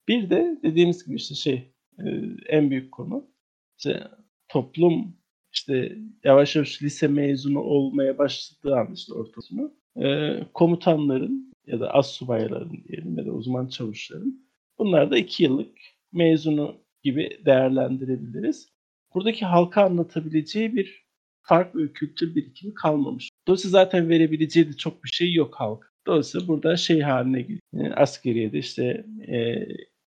[0.08, 2.04] Bir de dediğimiz gibi işte şey e,
[2.48, 3.30] en büyük konu
[3.78, 4.08] işte
[4.48, 5.16] toplum
[5.52, 12.06] işte yavaş yavaş lise mezunu olmaya başladığı an işte ortasını e, komutanların ya da az
[12.06, 14.42] subayların diyelim ya da uzman çavuşların
[14.78, 15.78] bunlar da iki yıllık
[16.12, 18.68] mezunu gibi değerlendirebiliriz.
[19.14, 21.06] Buradaki halka anlatabileceği bir
[21.42, 23.30] farklı bir kültür birikimi kalmamış.
[23.46, 25.92] Dolayısıyla zaten verebileceği de çok bir şey yok halk.
[26.06, 27.60] Dolayısıyla burada şey haline geliyor.
[27.72, 29.66] Yani askeriyede işte e,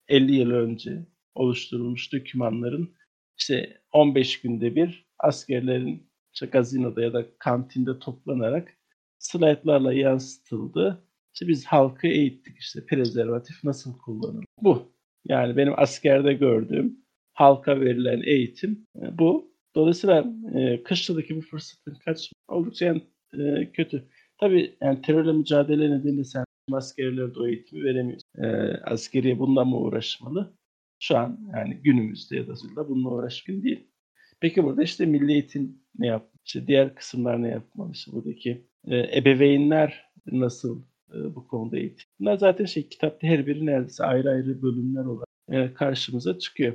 [0.08, 2.94] 50 yıl önce oluşturulmuş dokümanların
[3.38, 8.76] işte 15 günde bir askerlerin işte gazinoda ya da kantinde toplanarak
[9.18, 11.04] slaytlarla yansıtıldı.
[11.34, 14.44] İşte biz halkı eğittik işte prezervatif nasıl kullanılır.
[14.60, 14.92] Bu.
[15.24, 16.96] Yani benim askerde gördüğüm
[17.32, 19.52] halka verilen eğitim e, bu.
[19.74, 23.02] Dolayısıyla e, kışladaki bu fırsatın kaç oldukça yani,
[23.38, 24.08] e, kötü.
[24.40, 28.42] Tabii yani terörle mücadele nedeniyle sen askerlere de o eğitimi veremiyorsun.
[28.42, 28.46] E,
[28.84, 30.56] askeriye bundan mı uğraşmalı?
[30.98, 33.86] Şu an yani günümüzde ya da bununla uğraşkın değil.
[34.40, 36.32] Peki burada işte milli eğitim ne yapmalı?
[36.44, 37.92] İşte diğer kısımlar ne yapmalı?
[37.92, 40.82] İşte buradaki e, ebeveynler nasıl
[41.34, 42.06] bu konuda eğitim.
[42.20, 46.74] Bunlar zaten şey kitapta her biri neredeyse ayrı ayrı bölümler olarak e, karşımıza çıkıyor.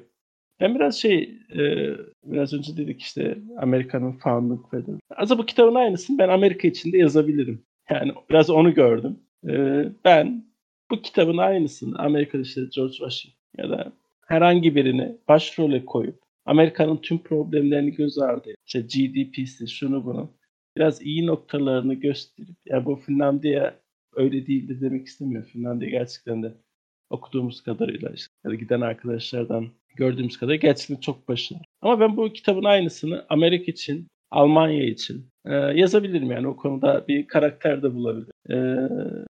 [0.59, 1.91] Ben biraz şey, e,
[2.23, 4.95] biraz önce dedik işte Amerika'nın founding father.
[5.15, 7.63] Aslında bu kitabın aynısını ben Amerika içinde yazabilirim.
[7.89, 9.19] Yani biraz onu gördüm.
[9.49, 10.45] E, ben
[10.91, 13.93] bu kitabın aynısını Amerika'da işte George Washington ya da
[14.27, 20.31] herhangi birini başrole koyup Amerika'nın tüm problemlerini göz ardı işte GDP'si şunu bunu
[20.77, 23.79] biraz iyi noktalarını gösterip ya bu Finlandiya
[24.17, 25.43] öyle değildi demek istemiyor.
[25.43, 26.53] Finlandiya gerçekten de
[27.09, 31.63] okuduğumuz kadarıyla işte ya da giden arkadaşlardan gördüğümüz kadarıyla gerçekten çok başarılı.
[31.81, 37.27] Ama ben bu kitabın aynısını Amerika için, Almanya için e, yazabilirim yani o konuda bir
[37.27, 38.33] karakter de bulabilirim.
[38.49, 38.55] E,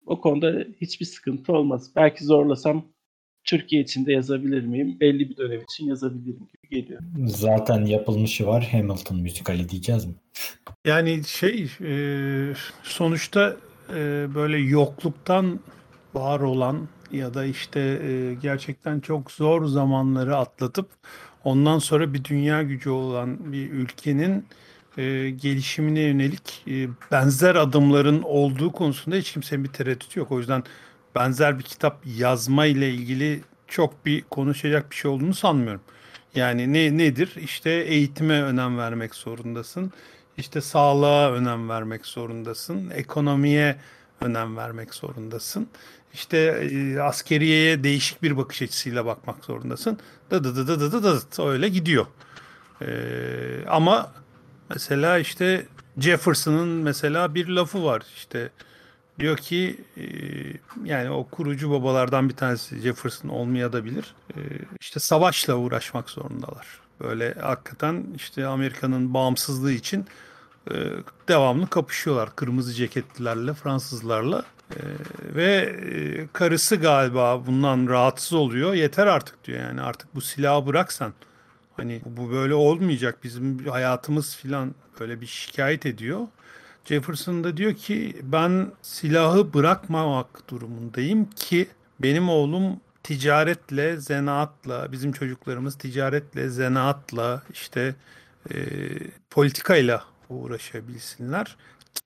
[0.05, 1.91] o konuda hiçbir sıkıntı olmaz.
[1.95, 2.85] Belki zorlasam
[3.43, 4.97] Türkiye için de yazabilir miyim?
[4.99, 7.01] Belli bir dönem için yazabilirim gibi geliyor.
[7.25, 10.13] Zaten yapılmışı var Hamilton müzikali diyeceğiz mi?
[10.85, 11.93] Yani şey e,
[12.83, 13.57] sonuçta
[13.95, 15.59] e, böyle yokluktan
[16.13, 20.89] var olan ya da işte e, gerçekten çok zor zamanları atlatıp
[21.43, 24.45] ondan sonra bir dünya gücü olan bir ülkenin
[24.97, 30.31] e, gelişimine yönelik e, benzer adımların olduğu konusunda hiç kimsenin bir tereddütü yok.
[30.31, 30.63] O yüzden
[31.15, 35.81] benzer bir kitap yazma ile ilgili çok bir konuşacak bir şey olduğunu sanmıyorum.
[36.35, 37.35] Yani ne nedir?
[37.41, 39.91] İşte eğitime önem vermek zorundasın.
[40.37, 42.89] İşte sağlığa önem vermek zorundasın.
[42.89, 43.75] Ekonomiye
[44.21, 45.67] önem vermek zorundasın.
[46.13, 49.99] İşte e, askeriyeye değişik bir bakış açısıyla bakmak zorundasın.
[50.31, 52.05] Dı dı dı dı dı dı dı öyle gidiyor.
[52.81, 52.87] E,
[53.67, 54.11] ama
[54.69, 55.65] mesela işte
[55.97, 58.49] Jefferson'ın mesela bir lafı var işte
[59.19, 60.03] diyor ki e,
[60.83, 64.15] yani o kurucu babalardan bir tanesi Jefferson olmayabilir.
[64.35, 64.39] E,
[64.79, 66.67] işte savaşla uğraşmak zorundalar.
[67.03, 70.05] Böyle hakikaten işte Amerika'nın bağımsızlığı için
[70.71, 70.75] e,
[71.27, 74.43] devamlı kapışıyorlar kırmızı ceketlilerle Fransızlarla.
[74.71, 74.79] E,
[75.35, 78.73] ve e, karısı galiba bundan rahatsız oluyor.
[78.73, 79.81] Yeter artık diyor yani.
[79.81, 81.13] Artık bu silahı bıraksan.
[81.77, 83.17] Hani bu böyle olmayacak.
[83.23, 86.27] Bizim hayatımız filan böyle bir şikayet ediyor.
[86.85, 91.67] Jefferson da diyor ki ben silahı bırakmamak durumundayım ki
[91.99, 97.95] benim oğlum ticaretle, zanaatla, bizim çocuklarımız ticaretle, zanaatla, işte
[98.51, 98.55] e,
[99.29, 101.57] politikayla uğraşabilsinler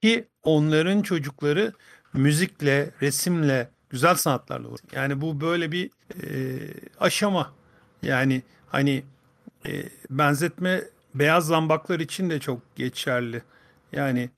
[0.01, 1.73] ki onların çocukları
[2.13, 4.89] müzikle, resimle, güzel sanatlarla uğraşsın.
[4.93, 5.91] Yani bu böyle bir
[6.23, 6.59] e,
[6.99, 7.53] aşama.
[8.03, 9.03] Yani hani
[9.65, 10.81] e, benzetme
[11.15, 13.43] beyaz zambaklar için de çok geçerli.
[13.91, 14.29] Yani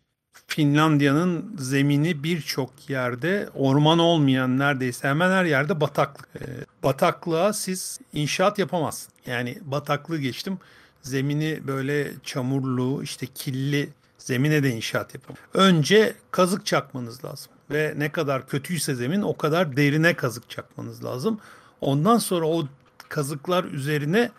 [0.48, 6.30] Finlandiya'nın zemini birçok yerde orman olmayan neredeyse hemen her yerde bataklık.
[6.36, 6.46] E,
[6.84, 9.14] bataklığa siz inşaat yapamazsınız.
[9.26, 10.60] Yani bataklığı geçtim
[11.02, 15.36] zemini böyle çamurlu işte killi zemine de inşaat yapın.
[15.54, 21.40] Önce kazık çakmanız lazım ve ne kadar kötüyse zemin o kadar derine kazık çakmanız lazım.
[21.82, 22.68] Ondan sonra o
[23.10, 24.32] kazıklar üzerine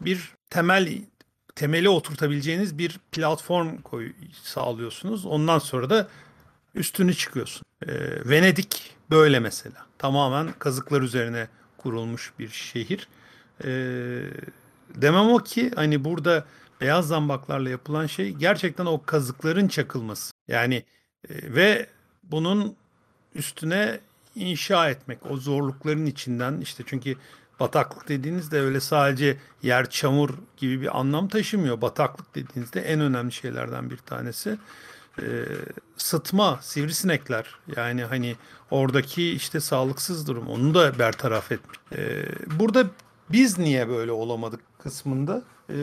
[0.00, 1.02] bir temel
[1.56, 5.26] temeli oturtabileceğiniz bir platform koy, sağlıyorsunuz.
[5.26, 6.08] Ondan sonra da
[6.74, 7.62] üstünü çıkıyorsun.
[7.86, 7.92] Ee,
[8.28, 9.86] Venedik böyle mesela.
[9.98, 13.08] Tamamen kazıklar üzerine kurulmuş bir şehir.
[13.64, 14.22] Ee,
[14.94, 16.44] Demem o ki hani burada
[16.80, 20.32] beyaz zambaklarla yapılan şey gerçekten o kazıkların çakılması.
[20.48, 20.74] Yani
[21.28, 21.86] e, ve
[22.22, 22.76] bunun
[23.34, 24.00] üstüne
[24.34, 27.16] inşa etmek o zorlukların içinden işte çünkü
[27.60, 31.80] bataklık dediğinizde öyle sadece yer çamur gibi bir anlam taşımıyor.
[31.80, 34.58] Bataklık dediğinizde en önemli şeylerden bir tanesi
[35.18, 35.24] e,
[35.96, 38.36] sıtma, sivrisinekler yani hani
[38.70, 41.78] oradaki işte sağlıksız durum onu da bertaraf etmiş.
[41.96, 42.24] E,
[42.58, 42.84] burada
[43.30, 45.76] biz niye böyle olamadık kısmında e,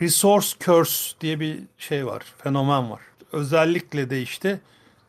[0.00, 3.00] resource curse diye bir şey var, fenomen var.
[3.32, 4.60] Özellikle de işte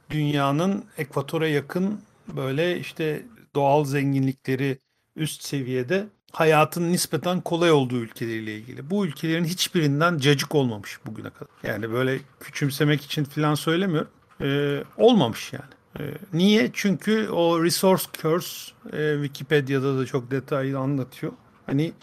[0.09, 3.25] dünyanın ekvatora yakın böyle işte
[3.55, 4.79] doğal zenginlikleri
[5.15, 8.89] üst seviyede hayatın nispeten kolay olduğu ülkeleriyle ilgili.
[8.89, 11.49] Bu ülkelerin hiçbirinden cacık olmamış bugüne kadar.
[11.63, 14.09] Yani böyle küçümsemek için falan söylemiyorum.
[14.41, 15.75] Ee, olmamış yani.
[15.99, 16.69] Ee, niye?
[16.73, 21.33] Çünkü o resource curse e, Wikipedia'da da çok detaylı anlatıyor.
[21.65, 21.93] Hani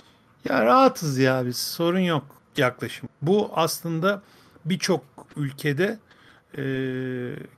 [0.49, 2.25] ya rahatız ya biz sorun yok
[2.57, 3.09] yaklaşım.
[3.23, 4.23] Bu aslında
[4.65, 5.05] birçok
[5.37, 5.99] ülkede
[6.57, 6.63] e,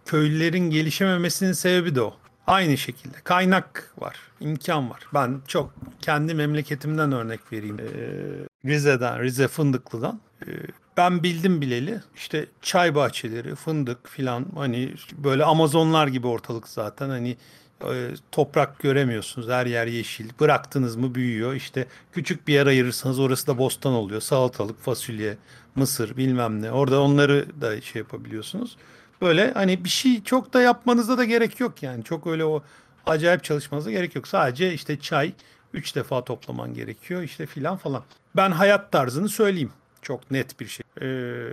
[0.06, 2.16] köylülerin gelişememesinin sebebi de o.
[2.46, 5.00] Aynı şekilde kaynak var, imkan var.
[5.14, 7.80] Ben çok kendi memleketimden örnek vereyim.
[7.80, 10.20] Ee, Rize'den, Rize Fındıklı'dan.
[10.46, 10.50] Ee,
[10.96, 17.36] ben bildim bileli işte çay bahçeleri, fındık filan hani böyle Amazonlar gibi ortalık zaten hani
[17.82, 19.48] e, toprak göremiyorsunuz.
[19.48, 20.30] Her yer yeşil.
[20.40, 21.54] Bıraktınız mı büyüyor.
[21.54, 24.20] İşte küçük bir yer ayırırsanız orası da bostan oluyor.
[24.20, 25.36] Salatalık, fasulye,
[25.74, 26.72] mısır bilmem ne.
[26.72, 28.76] Orada onları da şey yapabiliyorsunuz.
[29.22, 32.04] Böyle hani bir şey çok da yapmanıza da gerek yok yani.
[32.04, 32.62] Çok öyle o
[33.06, 34.28] acayip çalışmanıza gerek yok.
[34.28, 35.32] Sadece işte çay
[35.72, 38.02] 3 defa toplaman gerekiyor işte filan falan.
[38.36, 39.72] Ben hayat tarzını söyleyeyim.
[40.02, 40.84] Çok net bir şey.
[41.02, 41.48] Ee,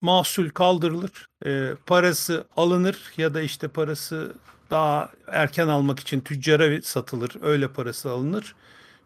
[0.00, 1.26] mahsul kaldırılır.
[1.46, 4.34] Ee, parası alınır ya da işte parası
[4.70, 7.32] daha erken almak için tüccara satılır.
[7.42, 8.54] Öyle parası alınır.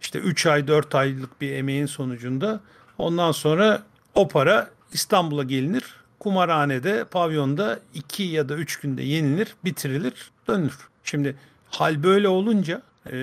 [0.00, 2.61] İşte 3 ay 4 aylık bir emeğin sonucunda
[2.98, 3.82] ondan sonra
[4.14, 5.84] o para İstanbul'a gelinir.
[6.26, 10.88] Kumarhanede, pavyonda 2 ya da 3 günde yenilir, bitirilir, dönülür.
[11.04, 11.36] Şimdi
[11.70, 13.16] hal böyle olunca e,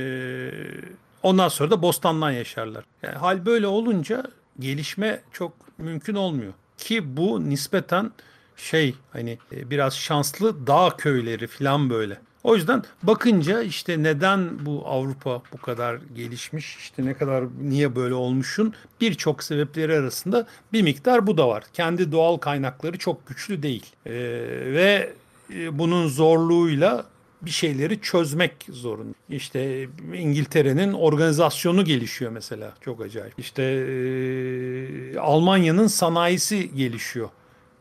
[1.24, 2.84] ondan sonra da bostandan yaşarlar.
[3.02, 4.24] Yani hal böyle olunca
[4.60, 6.54] gelişme çok mümkün olmuyor.
[6.78, 8.12] Ki bu nispeten
[8.56, 12.18] şey hani biraz şanslı dağ köyleri falan böyle.
[12.44, 18.14] O yüzden bakınca işte neden bu Avrupa bu kadar gelişmiş, işte ne kadar niye böyle
[18.14, 21.64] olmuşun birçok sebepleri arasında bir miktar bu da var.
[21.74, 24.12] Kendi doğal kaynakları çok güçlü değil ee,
[24.66, 25.14] ve
[25.54, 27.06] e, bunun zorluğuyla
[27.42, 29.14] bir şeyleri çözmek zorunda.
[29.30, 33.34] İşte İngiltere'nin organizasyonu gelişiyor mesela çok acayip.
[33.38, 37.30] İşte e, Almanya'nın sanayisi gelişiyor.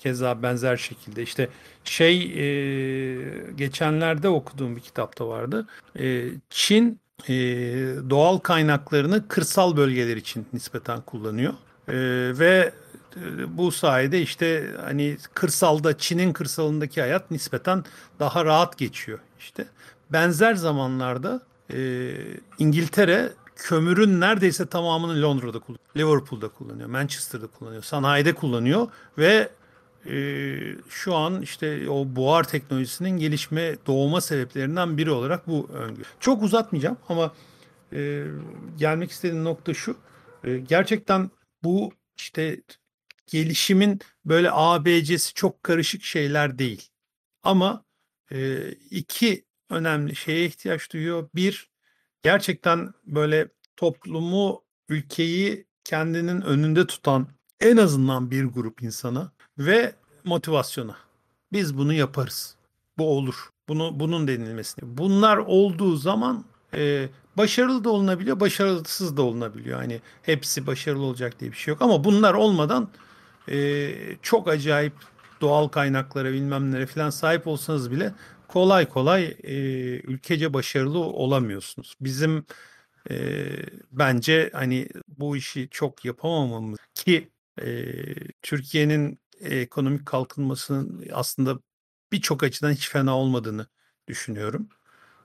[0.02, 1.48] Keza benzer şekilde işte
[1.84, 5.66] şey e, geçenlerde okuduğum bir kitapta vardı.
[5.98, 7.34] E, Çin e,
[8.10, 11.52] doğal kaynaklarını kırsal bölgeler için nispeten kullanıyor.
[11.88, 11.94] E,
[12.38, 12.72] ve
[13.16, 17.84] e, bu sayede işte hani kırsalda Çin'in kırsalındaki hayat nispeten
[18.18, 19.64] daha rahat geçiyor işte.
[20.12, 21.40] Benzer zamanlarda
[21.74, 22.10] e,
[22.58, 25.86] İngiltere kömürün neredeyse tamamını Londra'da kullanıyor.
[25.96, 28.88] Liverpool'da kullanıyor, Manchester'da kullanıyor, sanayide kullanıyor
[29.18, 29.48] ve
[30.06, 30.16] e,
[30.88, 36.04] şu an işte o buhar teknolojisinin gelişme doğma sebeplerinden biri olarak bu öngörü.
[36.20, 37.34] Çok uzatmayacağım ama
[37.92, 38.24] e,
[38.78, 39.96] gelmek istediğim nokta şu.
[40.44, 41.30] E, gerçekten
[41.64, 42.62] bu işte
[43.26, 46.88] gelişimin böyle ABC'si çok karışık şeyler değil.
[47.42, 47.84] Ama
[48.32, 51.28] e, iki önemli şeye ihtiyaç duyuyor.
[51.34, 51.70] Bir,
[52.22, 57.28] gerçekten böyle toplumu, ülkeyi kendinin önünde tutan
[57.60, 59.32] en azından bir grup insana
[59.66, 59.94] ve
[60.24, 60.96] motivasyona.
[61.52, 62.56] Biz bunu yaparız.
[62.98, 63.50] Bu olur.
[63.68, 64.98] Bunu bunun denilmesini.
[64.98, 66.44] Bunlar olduğu zaman
[66.74, 69.78] e, başarılı da olunabiliyor, başarısız da olunabiliyor.
[69.78, 71.82] Hani hepsi başarılı olacak diye bir şey yok.
[71.82, 72.88] Ama bunlar olmadan
[73.48, 73.90] e,
[74.22, 74.92] çok acayip
[75.40, 78.14] doğal kaynaklara bilmem nelere falan sahip olsanız bile
[78.48, 79.54] kolay kolay e,
[80.00, 81.94] ülkece başarılı olamıyorsunuz.
[82.00, 82.44] Bizim
[83.10, 83.46] e,
[83.92, 87.30] bence hani bu işi çok yapamamamız ki
[87.62, 87.94] e,
[88.42, 91.58] Türkiye'nin ekonomik kalkınmasının aslında
[92.12, 93.66] birçok açıdan hiç fena olmadığını
[94.08, 94.68] düşünüyorum.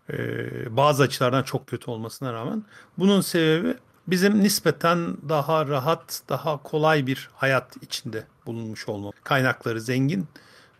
[0.09, 2.63] Ee, bazı açılardan çok kötü olmasına rağmen.
[2.97, 3.75] Bunun sebebi
[4.07, 9.15] bizim nispeten daha rahat, daha kolay bir hayat içinde bulunmuş olmamız.
[9.23, 10.27] Kaynakları zengin,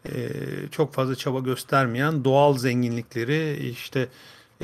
[0.06, 0.30] e,
[0.72, 4.08] çok fazla çaba göstermeyen doğal zenginlikleri işte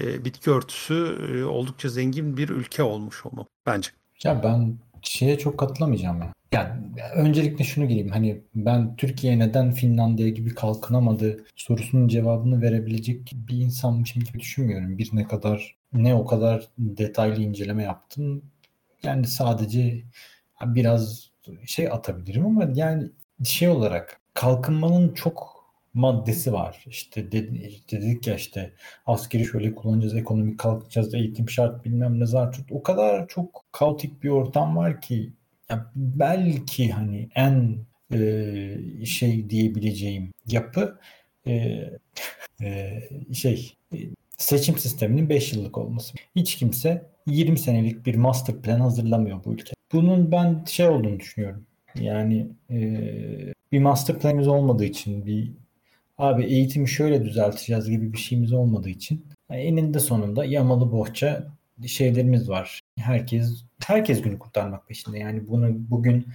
[0.01, 3.89] e, bitki örtüsü e, oldukça zengin bir ülke olmuş olmam bence.
[4.23, 6.33] Ya ben şeye çok katılamayacağım ya.
[6.51, 6.71] Yani
[7.15, 8.09] öncelikle şunu gireyim.
[8.09, 14.97] Hani ben Türkiye neden Finlandiya gibi kalkınamadı sorusunun cevabını verebilecek bir insanmışım gibi düşünmüyorum.
[14.97, 18.41] Bir ne kadar ne o kadar detaylı inceleme yaptım.
[19.03, 20.03] Yani sadece
[20.65, 21.29] biraz
[21.65, 23.09] şey atabilirim ama yani
[23.43, 25.52] şey olarak kalkınmanın çok
[25.93, 26.83] maddesi var.
[26.87, 28.73] İşte dedik ya işte
[29.05, 32.65] askeri şöyle kullanacağız, ekonomik kalkacağız, eğitim şart bilmem ne zaten.
[32.71, 35.33] O kadar çok kaotik bir ortam var ki
[35.69, 37.77] ya belki hani en
[38.13, 40.99] e, şey diyebileceğim yapı
[41.47, 41.83] e,
[42.61, 42.99] e,
[43.33, 43.73] şey
[44.37, 46.13] seçim sisteminin 5 yıllık olması.
[46.35, 49.73] Hiç kimse 20 senelik bir master plan hazırlamıyor bu ülke.
[49.91, 51.65] Bunun ben şey olduğunu düşünüyorum.
[51.99, 52.77] Yani e,
[53.71, 55.51] bir master planımız olmadığı için bir
[56.17, 61.47] abi eğitimi şöyle düzelteceğiz gibi bir şeyimiz olmadığı için yani eninde sonunda yamalı bohça
[61.87, 62.81] şeylerimiz var.
[62.97, 65.19] Herkes herkes günü kurtarmak peşinde.
[65.19, 66.27] Yani bunu bugün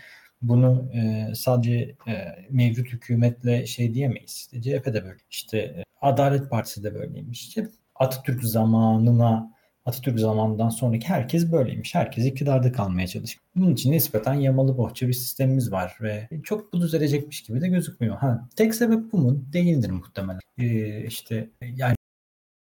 [0.43, 2.15] bunu e, sadece e,
[2.51, 4.51] mevcut hükümetle şey diyemeyiz.
[4.53, 5.19] İşte CHP de böyle.
[5.31, 7.43] İşte e, Adalet Partisi de böyleymiş.
[7.43, 9.58] İşte Atatürk zamanına
[9.89, 11.95] Atatürk zamanından sonraki herkes böyleymiş.
[11.95, 13.43] Herkes iktidarda kalmaya çalışıyor.
[13.57, 18.17] Bunun için nispeten yamalı bohça bir sistemimiz var ve çok bu düzelecekmiş gibi de gözükmüyor.
[18.17, 19.45] Ha, tek sebep bu mu?
[19.53, 20.41] Değildir muhtemelen.
[20.59, 21.95] Ee, işte yani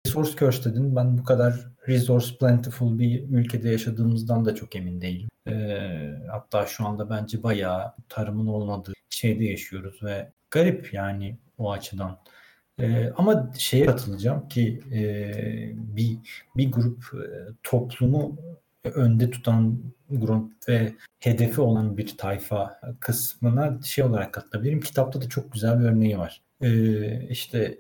[0.06, 0.96] resource curse dedin.
[0.96, 5.28] Ben bu kadar resource plentiful bir ülkede yaşadığımızdan da çok emin değilim.
[5.48, 12.18] Ee, hatta şu anda bence bayağı tarımın olmadığı şeyde yaşıyoruz ve garip yani o açıdan.
[12.80, 15.02] Ee, ama şeye katılacağım ki e,
[15.76, 16.18] bir
[16.56, 17.26] bir grup e,
[17.62, 18.36] toplumu
[18.84, 19.78] önde tutan
[20.10, 24.80] grup ve hedefi olan bir tayfa kısmına şey olarak katılabilirim.
[24.80, 26.42] Kitapta da çok güzel bir örneği var.
[26.60, 27.78] e, işte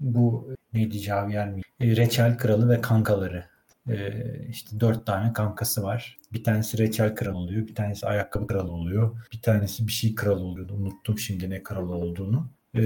[0.00, 1.62] bu neydi Javier mi?
[1.80, 3.44] E, Reçel Kralı ve kankaları.
[3.90, 4.12] E,
[4.48, 6.18] işte dört tane kankası var.
[6.32, 7.66] Bir tanesi Reçel Kralı oluyor.
[7.66, 9.16] Bir tanesi ayakkabı kralı oluyor.
[9.32, 10.74] Bir tanesi bir şey kralı oluyordu.
[10.74, 12.50] Unuttum şimdi ne kralı olduğunu.
[12.76, 12.82] E,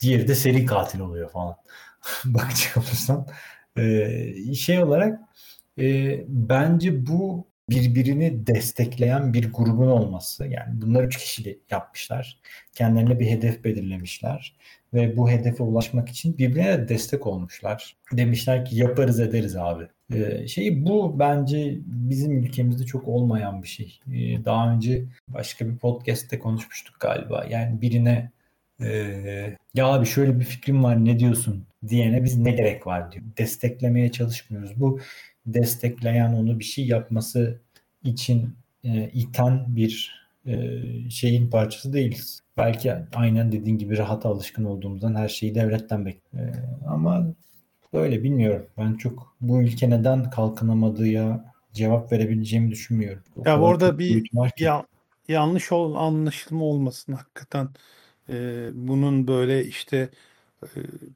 [0.00, 1.56] diğeri de seri katil oluyor falan.
[2.24, 3.26] Bakacak olursan.
[3.78, 5.20] E, şey olarak
[5.78, 10.46] e, bence bu birbirini destekleyen bir grubun olması.
[10.46, 12.40] Yani bunlar üç kişi de yapmışlar.
[12.74, 14.56] Kendilerine bir hedef belirlemişler
[14.94, 17.96] ve bu hedefe ulaşmak için birbirine destek olmuşlar.
[18.12, 19.88] Demişler ki yaparız ederiz abi.
[20.14, 24.00] Ee, şey bu bence bizim ülkemizde çok olmayan bir şey.
[24.06, 27.46] Ee, daha önce başka bir podcast'te konuşmuştuk galiba.
[27.50, 28.30] Yani birine
[28.82, 33.24] e, ya abi şöyle bir fikrim var ne diyorsun diyene biz ne gerek var diyor.
[33.38, 34.80] Desteklemeye çalışmıyoruz.
[34.80, 35.00] Bu
[35.46, 37.60] destekleyen onu bir şey yapması
[38.04, 38.54] için
[38.84, 42.40] e, iten bir e, şeyin parçası değiliz.
[42.56, 46.56] Belki aynen dediğin gibi rahat alışkın olduğumuzdan her şeyi devletten bekliyoruz.
[46.56, 47.26] E, ama
[47.92, 48.66] böyle bilmiyorum.
[48.78, 51.40] Ben çok bu ülke neden kalkınamadığı
[51.72, 53.22] cevap verebileceğimi düşünmüyorum.
[53.36, 54.84] O ya orada bir ya,
[55.28, 57.68] yanlış ol, anlaşılma olmasın hakikaten.
[58.30, 60.08] Ee, bunun böyle işte
[60.64, 60.68] e,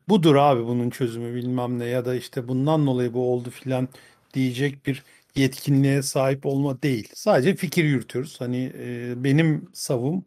[0.08, 3.88] budur abi bunun çözümü bilmem ne ya da işte bundan dolayı bu oldu filan
[4.34, 5.04] diyecek bir
[5.36, 7.08] yetkinliğe sahip olma değil.
[7.14, 8.40] Sadece fikir yürütüyoruz.
[8.40, 10.24] Hani e, benim savım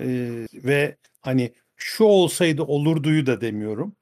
[0.00, 0.06] e,
[0.54, 3.96] ve hani şu olsaydı olurduyu da demiyorum.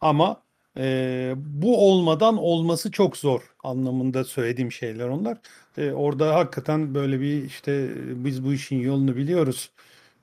[0.00, 0.42] Ama
[0.78, 5.38] e, bu olmadan olması çok zor anlamında söylediğim şeyler onlar.
[5.78, 7.90] E, orada hakikaten böyle bir işte
[8.24, 9.70] biz bu işin yolunu biliyoruz.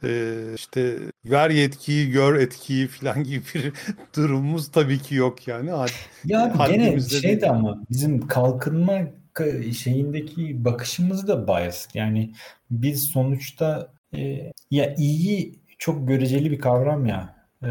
[0.03, 3.73] E, işte ver yetkiyi gör etkiyi falan gibi bir
[4.15, 5.71] durumumuz tabii ki yok yani.
[5.71, 5.89] Had,
[6.25, 9.01] ya gene şey de ama bizim kalkınma
[9.77, 11.87] şeyindeki bakışımız da bias.
[11.93, 12.33] Yani
[12.71, 17.35] biz sonuçta e, ya iyi çok göreceli bir kavram ya.
[17.63, 17.69] E,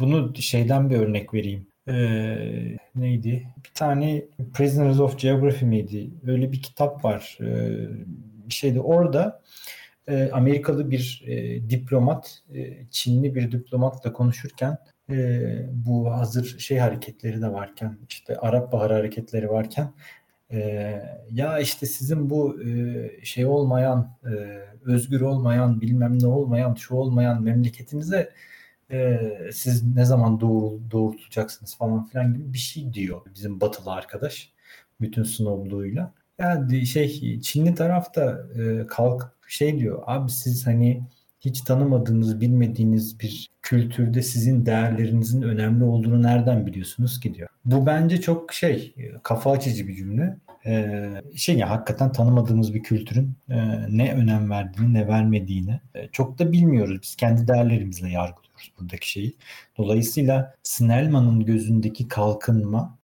[0.00, 1.66] bunu şeyden bir örnek vereyim.
[1.88, 1.94] E,
[2.94, 3.48] neydi?
[3.64, 4.24] Bir tane
[4.54, 6.10] Prisoners of Geography miydi?
[6.26, 7.38] Öyle bir kitap var.
[7.40, 7.78] E,
[8.48, 8.80] bir şeydi.
[8.80, 9.42] Orada
[10.08, 14.78] e, Amerikalı bir e, diplomat, e, Çinli bir diplomatla konuşurken
[15.10, 15.40] e,
[15.72, 19.92] bu hazır şey hareketleri de varken, işte Arap Baharı hareketleri varken
[20.52, 24.28] ee, ya işte sizin bu e, şey olmayan, e,
[24.84, 28.32] özgür olmayan, bilmem ne olmayan, şu olmayan memleketinize
[28.90, 29.20] e,
[29.52, 34.52] siz ne zaman doğur, doğurtacaksınız falan filan gibi bir şey diyor bizim batılı arkadaş.
[35.00, 36.12] Bütün snobluğuyla.
[36.38, 41.02] Yani şey Çinli tarafta e, kalk şey diyor abi siz hani
[41.40, 47.48] hiç tanımadığınız, bilmediğiniz bir kültürde sizin değerlerinizin önemli olduğunu nereden biliyorsunuz ki diyor.
[47.64, 50.36] Bu bence çok şey, kafa açıcı bir cümle.
[50.66, 53.56] Ee, şey ya hakikaten tanımadığımız bir kültürün e,
[53.88, 56.98] ne önem verdiğini, ne vermediğini e, çok da bilmiyoruz.
[57.02, 59.36] Biz kendi değerlerimizle yargılıyoruz buradaki şeyi.
[59.78, 62.98] Dolayısıyla Snellman'ın gözündeki kalkınma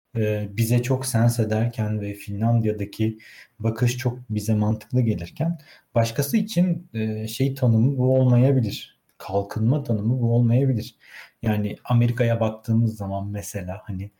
[0.56, 3.18] bize çok sens ederken ve Finlandiya'daki
[3.58, 5.58] bakış çok bize mantıklı gelirken
[5.94, 8.98] başkası için e, şey tanımı bu olmayabilir.
[9.18, 10.96] Kalkınma tanımı bu olmayabilir.
[11.42, 14.10] Yani Amerika'ya baktığımız zaman mesela hani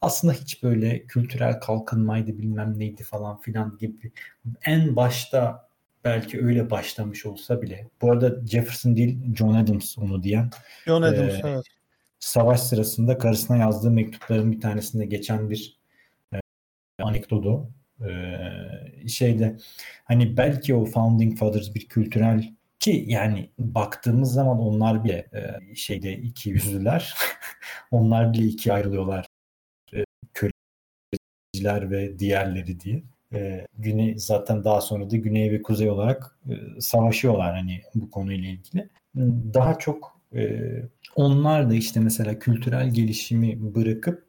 [0.00, 4.12] aslında hiç böyle kültürel kalkınmaydı bilmem neydi falan filan gibi
[4.64, 5.68] en başta
[6.04, 7.88] belki öyle başlamış olsa bile.
[8.02, 10.50] Bu arada Jefferson değil John Adams onu diyen.
[10.86, 11.75] John Adams e, evet
[12.18, 15.80] savaş sırasında karısına yazdığı mektupların bir tanesinde geçen bir
[16.34, 16.40] e,
[17.02, 17.70] anekdotu.
[18.00, 19.56] E, şeyde
[20.04, 26.12] hani belki o Founding Fathers bir kültürel ki yani baktığımız zaman onlar bile e, şeyde
[26.12, 27.14] iki yüzlüler.
[27.90, 29.26] onlar bile iki ayrılıyorlar.
[29.94, 30.04] E,
[30.34, 33.02] köleciler ve diğerleri diye.
[33.32, 38.48] E, güney zaten daha sonra da güney ve kuzey olarak e, savaşıyorlar hani bu konuyla
[38.48, 38.88] ilgili.
[39.54, 40.15] Daha çok
[41.16, 44.26] onlar da işte mesela kültürel gelişimi bırakıp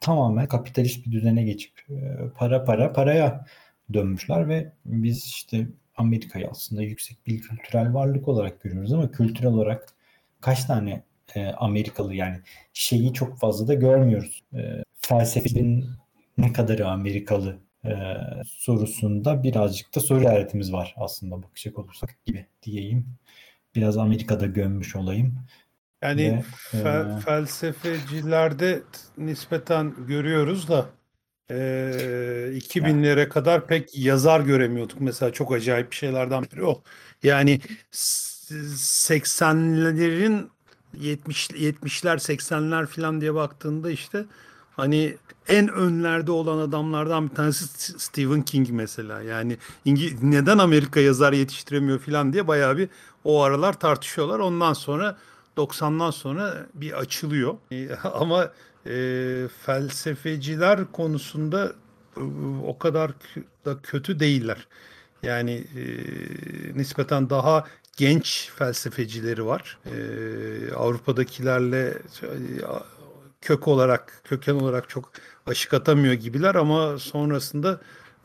[0.00, 3.46] tamamen kapitalist bir düzene geçip e, para para paraya
[3.92, 9.94] dönmüşler ve biz işte Amerika'yı aslında yüksek bir kültürel varlık olarak görüyoruz ama kültürel olarak
[10.40, 12.40] kaç tane e, Amerikalı yani
[12.72, 14.42] şeyi çok fazla da görmüyoruz.
[14.54, 15.84] E, felsefenin
[16.38, 17.90] ne kadarı Amerikalı e,
[18.46, 23.06] sorusunda birazcık da soru işaretimiz var aslında bakacak olursak gibi diyeyim.
[23.78, 25.34] Biraz Amerika'da gömmüş olayım.
[26.02, 27.20] Yani Ve, fe- e...
[27.20, 28.82] felsefecilerde
[29.18, 30.86] nispeten görüyoruz da
[31.50, 31.54] e,
[32.54, 35.00] 2000'lere kadar pek yazar göremiyorduk.
[35.00, 36.82] Mesela çok acayip bir şeylerden biri o.
[37.22, 37.60] Yani
[37.92, 40.48] 80'lerin
[40.94, 44.24] 70 70'ler 80'ler falan diye baktığında işte
[44.78, 45.16] hani
[45.48, 47.66] en önlerde olan adamlardan bir tanesi
[47.98, 49.22] Stephen King mesela.
[49.22, 49.56] Yani
[50.22, 52.88] neden Amerika yazar yetiştiremiyor falan diye bayağı bir
[53.24, 54.38] o aralar tartışıyorlar.
[54.38, 55.16] Ondan sonra
[55.56, 57.56] 90'dan sonra bir açılıyor.
[57.72, 58.52] E, ama
[58.86, 61.72] e, felsefeciler konusunda
[62.16, 62.20] e,
[62.66, 63.10] o kadar
[63.64, 64.66] da kötü değiller.
[65.22, 65.84] Yani e,
[66.78, 67.64] nispeten daha
[67.96, 69.78] genç felsefecileri var.
[69.86, 71.88] E, Avrupa'dakilerle
[72.22, 72.28] e,
[73.40, 75.12] kök olarak, köken olarak çok
[75.46, 77.80] aşık atamıyor gibiler ama sonrasında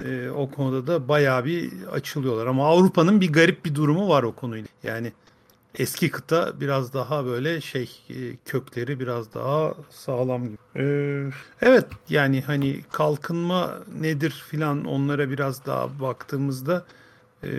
[0.06, 2.48] e, o konuda da bayağı bir açılıyorlar.
[2.48, 4.68] Ama Avrupa'nın bir garip bir durumu var o konuyla.
[4.84, 5.14] Yani
[5.76, 10.58] eski kıta biraz daha böyle şey e, kökleri biraz daha sağlam gibi.
[10.76, 11.24] Ee,
[11.62, 16.86] evet yani hani kalkınma nedir filan onlara biraz daha baktığımızda
[17.44, 17.50] e,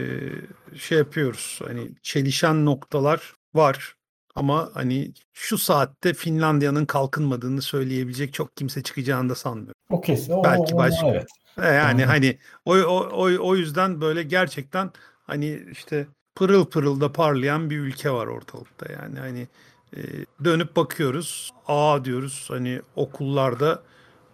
[0.76, 1.60] şey yapıyoruz.
[1.66, 3.96] Hani çelişen noktalar var.
[4.34, 9.74] Ama hani şu saatte Finlandiya'nın kalkınmadığını söyleyebilecek çok kimse çıkacağını da sanmıyorum.
[9.90, 10.44] O kesin.
[10.44, 11.06] Belki başka.
[11.06, 11.26] Evet.
[11.62, 14.90] E, yani hani o, o, o, o yüzden böyle gerçekten
[15.26, 19.48] hani işte pırıl pırıl da parlayan bir ülke var ortalıkta yani hani
[19.96, 20.00] e,
[20.44, 23.82] dönüp bakıyoruz aa diyoruz hani okullarda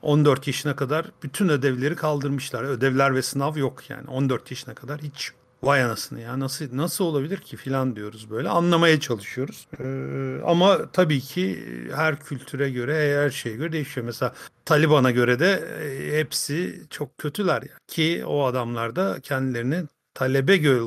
[0.02, 2.62] 14 yaşına kadar bütün ödevleri kaldırmışlar.
[2.64, 5.32] Ödevler ve sınav yok yani 14 yaşına kadar hiç
[5.62, 9.66] vay anasını ya nasıl nasıl olabilir ki filan diyoruz böyle anlamaya çalışıyoruz.
[9.80, 14.06] Ee, ama tabii ki her kültüre göre her şeye göre değişiyor.
[14.06, 14.34] Mesela
[14.64, 15.52] Taliban'a göre de
[15.82, 17.80] e, hepsi çok kötüler yani.
[17.88, 19.82] ki o adamlar da kendilerini
[20.14, 20.80] talebe göre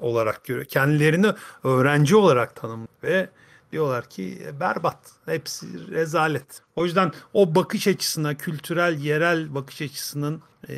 [0.00, 0.66] olarak görüyor.
[0.66, 1.26] Kendilerini
[1.64, 3.28] öğrenci olarak tanımlıyor ve
[3.74, 5.12] diyorlar ki e, berbat.
[5.26, 6.62] Hepsi rezalet.
[6.76, 10.74] O yüzden o bakış açısına, kültürel, yerel bakış açısının e,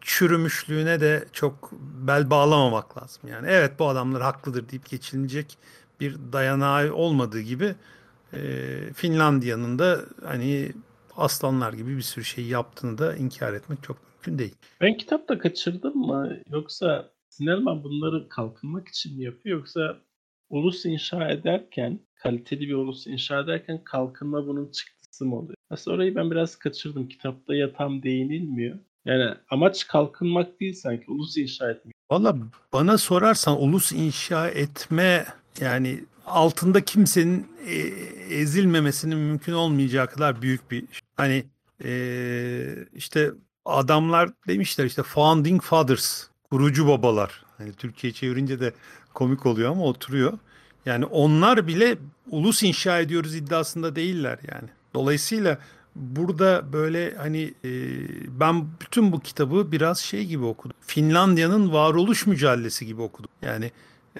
[0.00, 1.72] çürümüşlüğüne de çok
[2.06, 3.22] bel bağlamamak lazım.
[3.28, 5.58] Yani evet bu adamlar haklıdır deyip geçilecek
[6.00, 7.74] bir dayanağı olmadığı gibi
[8.32, 8.40] e,
[8.94, 10.72] Finlandiya'nın da hani
[11.16, 14.54] aslanlar gibi bir sürü şey yaptığını da inkar etmek çok mümkün değil.
[14.80, 19.96] Ben kitapta kaçırdım mı yoksa Sinelman bunları kalkınmak için mi yapıyor yoksa
[20.50, 25.54] ulus inşa ederken kaliteli bir ulus inşa ederken kalkınma bunun çıktısı mı oluyor?
[25.70, 27.08] Aslında orayı ben biraz kaçırdım.
[27.08, 28.78] Kitapta ya tam değinilmiyor.
[29.04, 31.94] Yani amaç kalkınmak değil sanki ulus inşa etmek.
[32.10, 32.36] Valla
[32.72, 35.26] bana sorarsan ulus inşa etme
[35.60, 37.76] yani altında kimsenin e,
[38.34, 40.84] ezilmemesinin mümkün olmayacağı kadar büyük bir
[41.16, 41.44] hani
[41.84, 41.92] e,
[42.92, 43.30] işte
[43.64, 48.72] adamlar demişler işte founding fathers kurucu babalar hani Türkiye çevirince de
[49.14, 50.38] komik oluyor ama oturuyor.
[50.86, 51.98] Yani onlar bile
[52.30, 54.68] ulus inşa ediyoruz iddiasında değiller yani.
[54.94, 55.58] Dolayısıyla
[55.96, 57.70] burada böyle hani e,
[58.40, 60.76] ben bütün bu kitabı biraz şey gibi okudum.
[60.80, 63.30] Finlandiya'nın varoluş mücadelesi gibi okudum.
[63.42, 63.70] Yani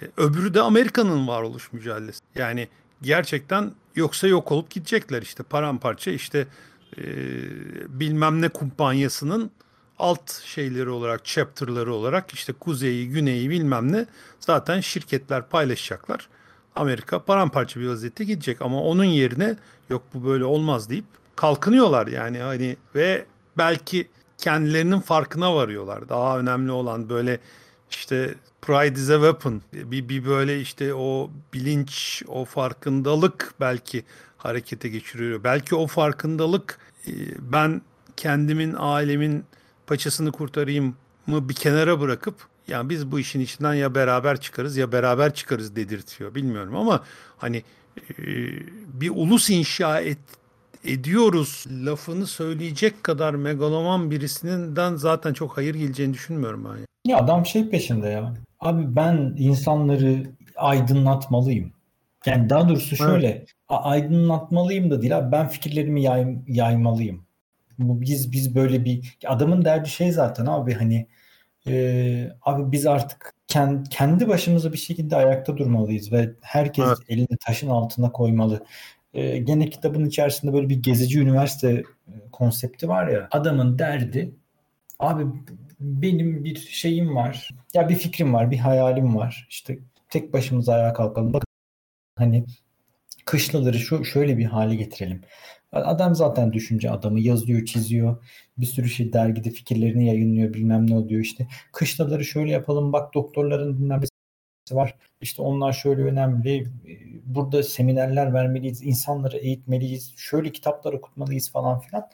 [0.03, 2.21] e, öbürü de Amerika'nın varoluş mücadelesi.
[2.35, 2.69] Yani
[3.03, 6.47] gerçekten yoksa yok olup gidecekler işte paramparça işte
[6.99, 7.03] e,
[8.01, 9.51] bilmem ne kumpanyasının
[10.01, 14.07] alt şeyleri olarak, chapter'ları olarak işte kuzeyi, güneyi bilmem ne
[14.41, 16.29] zaten şirketler paylaşacaklar.
[16.77, 19.57] Amerika paramparça bir vaziyette gidecek ama onun yerine
[19.91, 21.05] yok bu böyle olmaz deyip
[21.37, 23.25] kalkınıyorlar yani hani ve
[23.59, 26.09] belki kendilerinin farkına varıyorlar.
[26.09, 27.39] Daha önemli olan böyle
[27.91, 29.63] işte pride is a weapon.
[29.73, 34.05] Bir, bir böyle işte o bilinç, o farkındalık belki
[34.37, 35.45] harekete geçiriyor.
[35.45, 37.83] Belki o farkındalık e, ben
[38.17, 39.45] kendimin, ailemin
[39.91, 42.35] paçasını kurtarayım mı bir kenara bırakıp
[42.69, 46.35] yani biz bu işin içinden ya beraber çıkarız ya beraber çıkarız dedirtiyor.
[46.35, 47.03] Bilmiyorum ama
[47.39, 47.63] hani
[48.19, 48.25] e,
[49.01, 50.19] bir ulus inşa et,
[50.85, 57.11] ediyoruz lafını söyleyecek kadar megaloman birisinden zaten çok hayır geleceğini düşünmüyorum ben.
[57.11, 58.35] Ya adam şey peşinde ya.
[58.61, 60.27] Abi ben insanları
[60.57, 61.73] aydınlatmalıyım.
[62.27, 63.49] Yani daha doğrusu şöyle evet.
[63.69, 67.30] aydınlatmalıyım da değil abi ben fikirlerimi yay, yaymalıyım.
[67.81, 71.07] Bu biz biz böyle bir adamın derdi şey zaten abi hani
[71.67, 76.99] e, abi biz artık kendi, kendi başımıza bir şekilde ayakta durmalıyız ve herkes evet.
[77.09, 78.65] elini taşın altına koymalı.
[79.15, 81.83] E, gene kitabın içerisinde böyle bir gezici üniversite
[82.33, 84.35] konsepti var ya adamın derdi
[84.99, 85.27] abi
[85.81, 89.79] benim bir şeyim var ya bir fikrim var bir hayalim var işte
[90.09, 91.45] tek başımıza ayağa kalkalım bak
[92.17, 92.45] hani
[93.25, 95.23] kışlaları şu şöyle bir hale getirelim
[95.73, 98.25] Adam zaten düşünce adamı yazıyor, çiziyor.
[98.59, 101.47] Bir sürü şey dergide fikirlerini yayınlıyor bilmem ne oluyor işte.
[101.73, 104.01] Kışlaları şöyle yapalım bak doktorların bilmem
[104.73, 104.95] var.
[105.21, 106.67] İşte onlar şöyle önemli.
[107.25, 112.09] Burada seminerler vermeliyiz, insanları eğitmeliyiz, şöyle kitaplar okutmalıyız falan filan.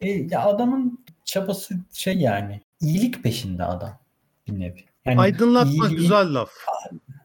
[0.00, 3.98] E, ya adamın çabası şey yani iyilik peşinde adam
[4.48, 4.84] bir nevi.
[5.04, 6.50] Yani aydınlatma iyiliği, güzel laf.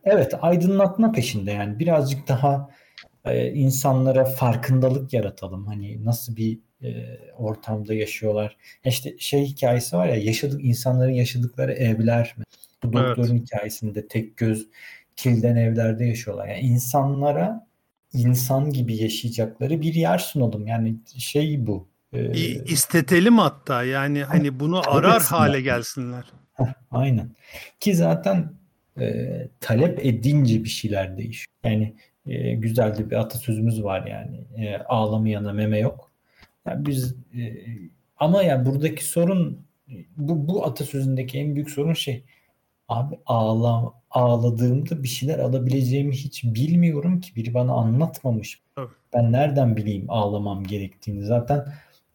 [0.03, 2.69] Evet aydınlatma peşinde yani birazcık daha
[3.25, 5.65] e, insanlara farkındalık yaratalım.
[5.67, 8.57] Hani nasıl bir e, ortamda yaşıyorlar.
[8.85, 12.35] İşte şey hikayesi var ya yaşadık insanların yaşadıkları evler.
[12.83, 13.41] Bu doktorun evet.
[13.41, 14.67] hikayesinde tek göz
[15.15, 16.47] kilden evlerde yaşıyorlar.
[16.47, 17.67] Yani insanlara
[18.13, 20.67] insan gibi yaşayacakları bir yer sunalım.
[20.67, 21.87] Yani şey bu.
[22.13, 22.31] E,
[22.63, 26.23] İstetelim hatta yani hani bunu arar hale gelsinler.
[26.53, 27.29] Heh, aynen.
[27.79, 28.53] Ki zaten
[28.99, 29.27] e,
[29.59, 31.53] talep edince bir şeyler değişiyor.
[31.63, 31.95] Yani
[32.27, 34.37] e, güzel de bir atasözümüz var yani.
[34.57, 36.11] E, ağlamayana meme yok.
[36.67, 37.41] Yani biz e,
[38.17, 39.65] ama yani buradaki sorun
[40.17, 42.23] bu, bu atasözündeki en büyük sorun şey
[42.87, 48.61] abi ağla, ağladığımda bir şeyler alabileceğimi hiç bilmiyorum ki biri bana anlatmamış.
[48.77, 48.89] Evet.
[49.13, 51.65] Ben nereden bileyim ağlamam gerektiğini zaten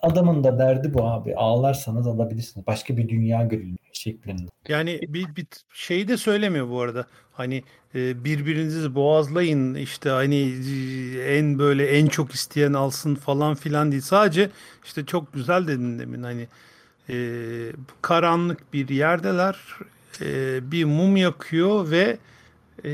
[0.01, 2.67] adamın da derdi bu abi ağlarsanız alabilirsiniz.
[2.67, 4.43] Başka bir dünya görülüyor şeklinde.
[4.69, 7.07] Yani bir, bir şey de söylemiyor bu arada.
[7.33, 7.63] Hani
[7.95, 10.55] e, birbirinizi boğazlayın işte hani
[11.17, 14.03] e, en böyle en çok isteyen alsın falan filan değil.
[14.03, 14.51] Sadece
[14.85, 16.49] işte çok güzel dedin demin hani
[17.11, 17.17] e,
[18.03, 19.59] karanlık bir yerdeler
[20.21, 22.19] e, bir mum yakıyor ve
[22.85, 22.93] e,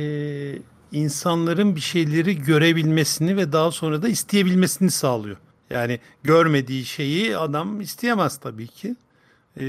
[0.93, 5.37] insanların bir şeyleri görebilmesini ve daha sonra da isteyebilmesini sağlıyor.
[5.71, 8.97] Yani görmediği şeyi adam isteyemez tabii ki.
[9.61, 9.65] E,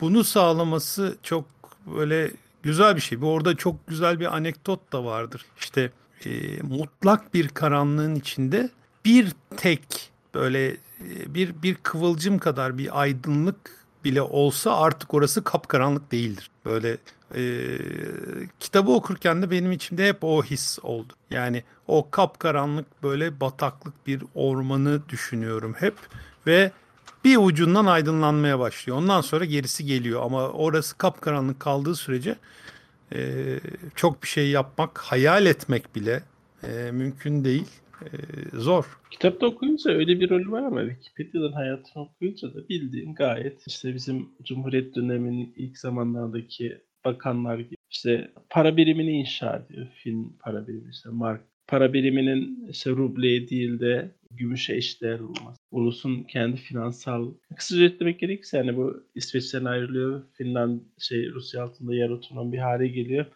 [0.00, 1.44] bunu sağlaması çok
[1.86, 2.30] böyle
[2.62, 3.20] güzel bir şey.
[3.20, 5.44] Bu orada çok güzel bir anekdot da vardır.
[5.58, 5.90] İşte
[6.24, 6.30] e,
[6.62, 8.70] mutlak bir karanlığın içinde
[9.04, 16.12] bir tek böyle e, bir bir kıvılcım kadar bir aydınlık bile olsa artık orası kapkaranlık
[16.12, 16.50] değildir.
[16.64, 16.96] Böyle
[17.36, 17.42] e,
[18.60, 21.12] kitabı okurken de benim içimde hep o his oldu.
[21.30, 25.94] Yani o kapkaranlık böyle bataklık bir ormanı düşünüyorum hep
[26.46, 26.72] ve
[27.24, 28.98] bir ucundan aydınlanmaya başlıyor.
[28.98, 32.36] Ondan sonra gerisi geliyor ama orası kapkaranlık kaldığı sürece
[33.14, 33.20] e,
[33.94, 36.22] çok bir şey yapmak, hayal etmek bile
[36.62, 37.68] e, mümkün değil.
[38.02, 38.08] E,
[38.58, 38.84] zor.
[39.10, 44.28] Kitapta okuyunca öyle bir rol var ama Wikipedia'dan hayatını okuyunca da bildiğin gayet işte bizim
[44.44, 49.86] Cumhuriyet döneminin ilk zamanlardaki bakanlar işte para birimini inşa ediyor.
[49.94, 55.58] Fin para birimi işte mark para biriminin işte rubleye değil de gümüşe eşdeğer olması.
[55.70, 60.22] Ulusun kendi finansal kısaca etmek gerekirse yani bu İsveç'ten ayrılıyor.
[60.32, 63.26] Finland şey Rusya altında yer otonom bir hale geliyor.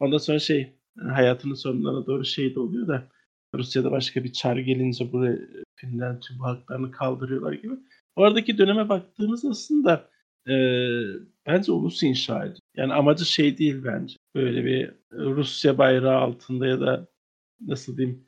[0.00, 0.72] Ondan sonra şey
[1.08, 3.08] hayatının sonlarına doğru şey de oluyor da
[3.54, 5.38] Rusya'da başka bir çar gelince buraya
[5.76, 7.74] Finland tüm haklarını kaldırıyorlar gibi.
[8.16, 10.08] Oradaki döneme baktığımız aslında
[10.50, 10.56] e,
[11.46, 12.58] bence ulus inşa ediyor.
[12.76, 14.16] Yani amacı şey değil bence.
[14.34, 17.06] Böyle bir Rusya bayrağı altında ya da
[17.60, 18.24] nasıl diyeyim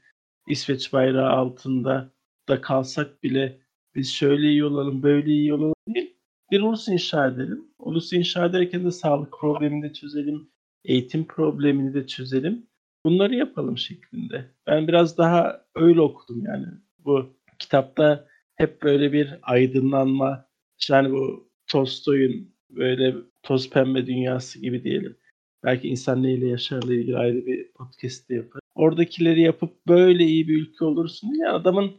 [0.49, 2.13] İsveç bayrağı altında
[2.49, 3.61] da kalsak bile
[3.95, 6.17] biz şöyle iyi olalım, böyle iyi olalım değil.
[6.51, 7.65] Bir ulus inşa edelim.
[7.79, 10.51] Ulus inşa ederken de sağlık problemini de çözelim,
[10.85, 12.67] eğitim problemini de çözelim.
[13.07, 14.51] Bunları yapalım şeklinde.
[14.67, 16.67] Ben biraz daha öyle okudum yani.
[16.99, 20.47] Bu kitapta hep böyle bir aydınlanma,
[20.89, 25.17] yani bu Tolstoy'un böyle toz pembe dünyası gibi diyelim.
[25.65, 28.63] Belki insan neyle yaşarla ilgili ayrı bir podcast de yapar.
[28.75, 31.93] Oradakileri yapıp böyle iyi bir ülke olursun diye adamın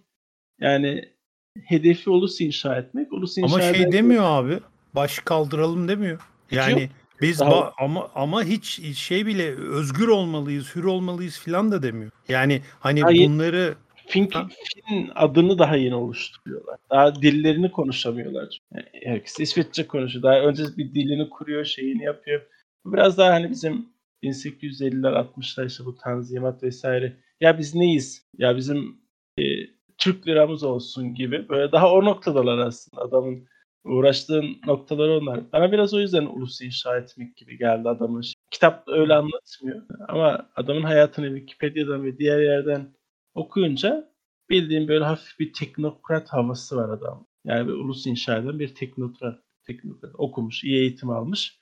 [0.61, 1.09] yani
[1.63, 3.13] hedefi ulus inşa etmek.
[3.13, 3.91] Ulus inşa ama şey ederken...
[3.91, 4.59] demiyor abi.
[4.95, 6.21] Baş kaldıralım demiyor.
[6.51, 6.91] Yani Yok.
[7.21, 12.11] biz ba- ama ama hiç şey bile özgür olmalıyız, hür olmalıyız filan da demiyor.
[12.28, 13.30] Yani hani Hayır.
[13.30, 13.76] bunları
[14.08, 14.30] Fin,
[14.88, 16.78] Fin adını daha yeni oluşturuyorlar.
[16.89, 18.60] Daha dillerini konuşamıyorlar.
[18.76, 20.24] Yani herkes İsveççe konuşuyor.
[20.24, 22.41] Daha önce bir dilini kuruyor, şeyini yapıyor.
[22.86, 23.89] Biraz daha hani bizim
[24.24, 27.18] 1850'ler 60'lar işte bu tanzimat vesaire.
[27.41, 28.26] Ya biz neyiz?
[28.38, 28.97] Ya bizim
[29.38, 29.43] e,
[29.97, 31.49] Türk liramız olsun gibi.
[31.49, 33.47] Böyle daha o noktadalar aslında adamın
[33.84, 35.51] uğraştığı noktalar onlar.
[35.54, 38.22] Bana biraz o yüzden ulusu inşa etmek gibi geldi adamın.
[38.22, 38.34] Şey.
[38.51, 39.82] Kitap öyle anlatmıyor.
[40.08, 42.93] Ama adamın hayatını Wikipedia'dan ve diğer yerden
[43.36, 44.13] okuyunca
[44.49, 47.27] bildiğim böyle hafif bir teknokrat havası var adam.
[47.45, 51.59] Yani bir ulus inşa eden bir teknokrat, teknokrat okumuş, iyi eğitim almış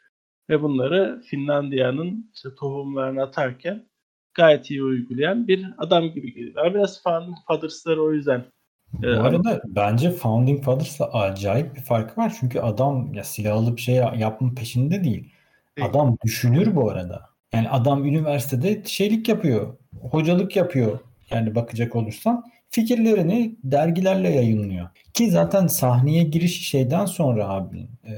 [0.50, 3.90] ve bunları Finlandiya'nın işte tohumlarını atarken
[4.34, 6.74] gayet iyi uygulayan bir adam gibi geliyor.
[6.74, 8.46] Biraz Founding Fathers'ları o yüzden
[8.94, 12.34] bu e, arada bence Founding Fathers'la acayip bir farkı var.
[12.40, 15.34] Çünkü adam ya silahlı bir şey yapma peşinde değil.
[15.82, 17.30] Adam düşünür bu arada.
[17.54, 19.78] Yani adam üniversitede şeylik yapıyor.
[20.12, 21.00] Hocalık yapıyor.
[21.32, 24.90] Yani bakacak olursan fikirlerini dergilerle yayınlıyor.
[25.14, 28.14] Ki zaten sahneye giriş şeyden sonra abi e,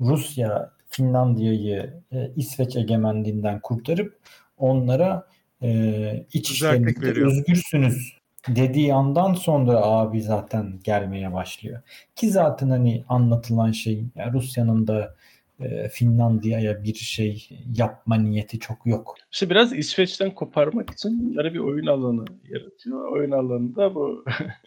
[0.00, 4.18] Rusya Finlandiya'yı e, İsveç egemenliğinden kurtarıp
[4.58, 5.26] onlara
[5.62, 11.82] e, iç işlerinde özgürsünüz dediği andan sonra abi zaten gelmeye başlıyor.
[12.16, 15.14] Ki zaten hani anlatılan şey yani Rusya'nın da
[15.92, 19.14] Finlandiya'ya bir şey yapma niyeti çok yok.
[19.32, 23.12] İşte biraz İsveç'ten koparmak için bunları bir oyun alanı yaratıyor.
[23.12, 24.24] Oyun alanında bu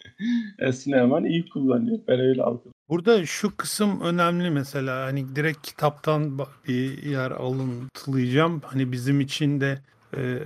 [0.74, 2.00] Sineman iyi kullanıyor.
[2.08, 2.72] Ben öyle algılıyorum.
[2.90, 8.62] Burada şu kısım önemli mesela hani direkt kitaptan bir yer alıntılayacağım.
[8.66, 9.80] Hani bizim için de
[10.18, 10.38] e,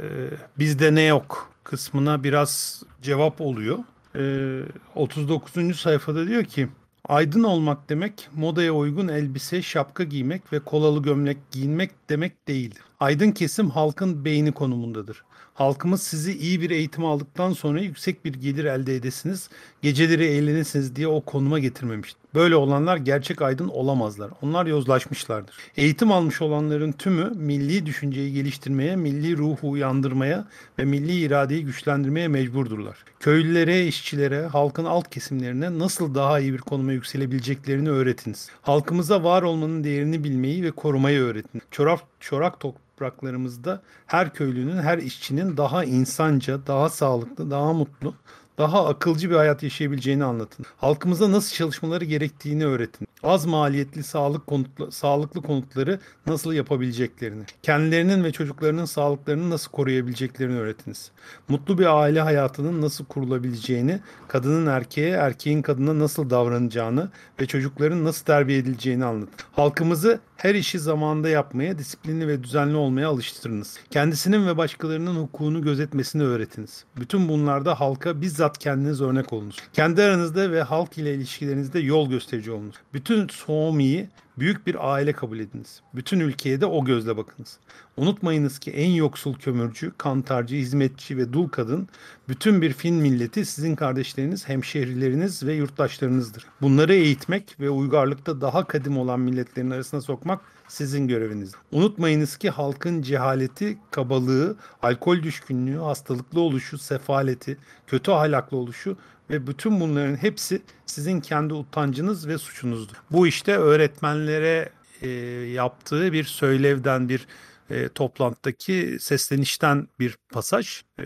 [0.59, 3.77] bizde ne yok kısmına biraz cevap oluyor.
[4.15, 4.61] Ee,
[4.95, 5.79] 39.
[5.79, 6.67] sayfada diyor ki
[7.09, 12.83] Aydın olmak demek modaya uygun elbise, şapka giymek ve kolalı gömlek giyinmek demek değildir.
[12.99, 15.23] Aydın kesim halkın beyni konumundadır.
[15.53, 19.49] Halkımız sizi iyi bir eğitim aldıktan sonra yüksek bir gelir elde edesiniz,
[19.81, 22.17] geceleri eğlenesiniz diye o konuma getirmemiştir.
[22.35, 24.31] Böyle olanlar gerçek aydın olamazlar.
[24.41, 25.55] Onlar yozlaşmışlardır.
[25.77, 30.47] Eğitim almış olanların tümü milli düşünceyi geliştirmeye, milli ruhu uyandırmaya
[30.79, 32.97] ve milli iradeyi güçlendirmeye mecburdurlar.
[33.19, 38.49] Köylülere, işçilere, halkın alt kesimlerine nasıl daha iyi bir konuma yükselebileceklerini öğretiniz.
[38.61, 41.61] Halkımıza var olmanın değerini bilmeyi ve korumayı öğretin.
[41.71, 48.13] Çorak, çorak topraklarımızda her köylünün, her işçinin daha insanca, daha sağlıklı, daha mutlu,
[48.57, 50.65] daha akılcı bir hayat yaşayabileceğini anlatın.
[50.77, 53.07] Halkımıza nasıl çalışmaları gerektiğini öğretin.
[53.23, 61.11] Az maliyetli sağlık konutlu, sağlıklı konutları nasıl yapabileceklerini, kendilerinin ve çocuklarının sağlıklarını nasıl koruyabileceklerini öğretiniz.
[61.47, 67.09] Mutlu bir aile hayatının nasıl kurulabileceğini, kadının erkeğe, erkeğin kadına nasıl davranacağını
[67.41, 69.35] ve çocukların nasıl terbiye edileceğini anlatın.
[69.51, 73.77] Halkımızı her işi zamanında yapmaya, disiplinli ve düzenli olmaya alıştırınız.
[73.91, 76.83] Kendisinin ve başkalarının hukukunu gözetmesini öğretiniz.
[76.99, 79.55] Bütün bunlarda halka bizzat kendiniz örnek olunuz.
[79.73, 82.75] Kendi aranızda ve halk ile ilişkilerinizde yol gösterici olunuz.
[82.93, 85.81] Bütün Suomi'yi büyük bir aile kabul ediniz.
[85.95, 87.57] Bütün ülkeye de o gözle bakınız.
[87.97, 91.87] Unutmayınız ki en yoksul kömürcü, kantarcı, hizmetçi ve dul kadın
[92.29, 96.47] bütün bir Fin milleti sizin kardeşleriniz, hemşehrileriniz ve yurttaşlarınızdır.
[96.61, 101.51] Bunları eğitmek ve uygarlıkta daha kadim olan milletlerin arasına sokmak sizin göreviniz.
[101.71, 107.57] Unutmayınız ki halkın cehaleti, kabalığı, alkol düşkünlüğü, hastalıklı oluşu, sefaleti,
[107.87, 108.97] kötü ahlaklı oluşu
[109.29, 112.95] ve bütün bunların hepsi sizin kendi utancınız ve suçunuzdur.
[113.11, 114.69] Bu işte öğretmenlere
[115.01, 115.09] e,
[115.53, 117.27] yaptığı bir söylevden bir
[117.69, 120.83] e, toplantıdaki seslenişten bir pasaj.
[120.99, 121.05] E,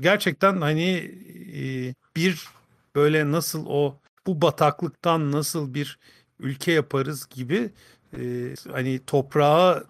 [0.00, 1.12] gerçekten hani
[1.56, 2.48] e, bir
[2.94, 5.98] böyle nasıl o bu bataklıktan nasıl bir
[6.40, 7.70] ülke yaparız gibi
[8.18, 9.84] e, hani toprağı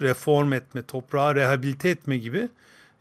[0.00, 2.48] reform etme, toprağı rehabilite etme gibi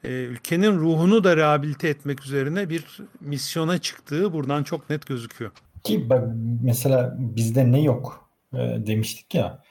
[0.03, 5.51] ülkenin ruhunu da rehabilite etmek üzerine bir misyona çıktığı buradan çok net gözüküyor.
[5.83, 6.23] Ki bak
[6.63, 9.63] mesela bizde ne yok e, demiştik ya.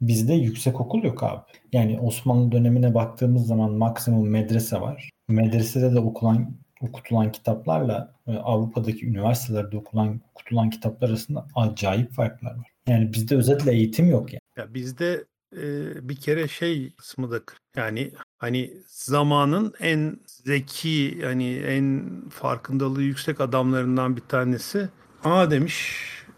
[0.00, 1.42] Bizde yüksek okul yok abi.
[1.72, 5.10] Yani Osmanlı dönemine baktığımız zaman maksimum medrese var.
[5.28, 12.70] Medresede de okulan okutulan kitaplarla e, Avrupa'daki üniversitelerde okulan okutulan kitaplar arasında acayip farklar var.
[12.86, 14.40] Yani bizde özetle eğitim yok yani.
[14.56, 15.24] Ya bizde
[15.56, 15.62] e,
[16.08, 17.40] bir kere şey kısmı da
[17.76, 18.10] yani
[18.42, 24.88] hani zamanın en zeki hani en farkındalığı yüksek adamlarından bir tanesi
[25.24, 25.96] Aa demiş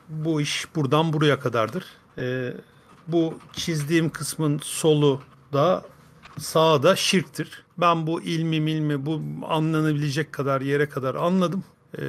[0.08, 1.84] bu iş buradan buraya kadardır.
[2.18, 2.52] E,
[3.08, 5.20] bu çizdiğim kısmın solu
[5.52, 5.82] da
[6.38, 7.64] sağı da şirktir.
[7.78, 11.64] Ben bu ilmi milmi bu anlanabilecek kadar yere kadar anladım.
[11.98, 12.02] E,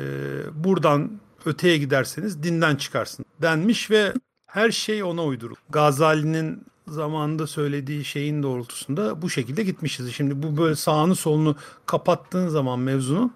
[0.53, 1.11] buradan
[1.45, 4.13] öteye giderseniz dinden çıkarsın denmiş ve
[4.47, 5.59] her şey ona uyduruldu.
[5.69, 10.13] Gazali'nin zamanında söylediği şeyin doğrultusunda bu şekilde gitmişiz.
[10.13, 11.55] Şimdi bu böyle sağını solunu
[11.85, 13.33] kapattığın zaman mevzunun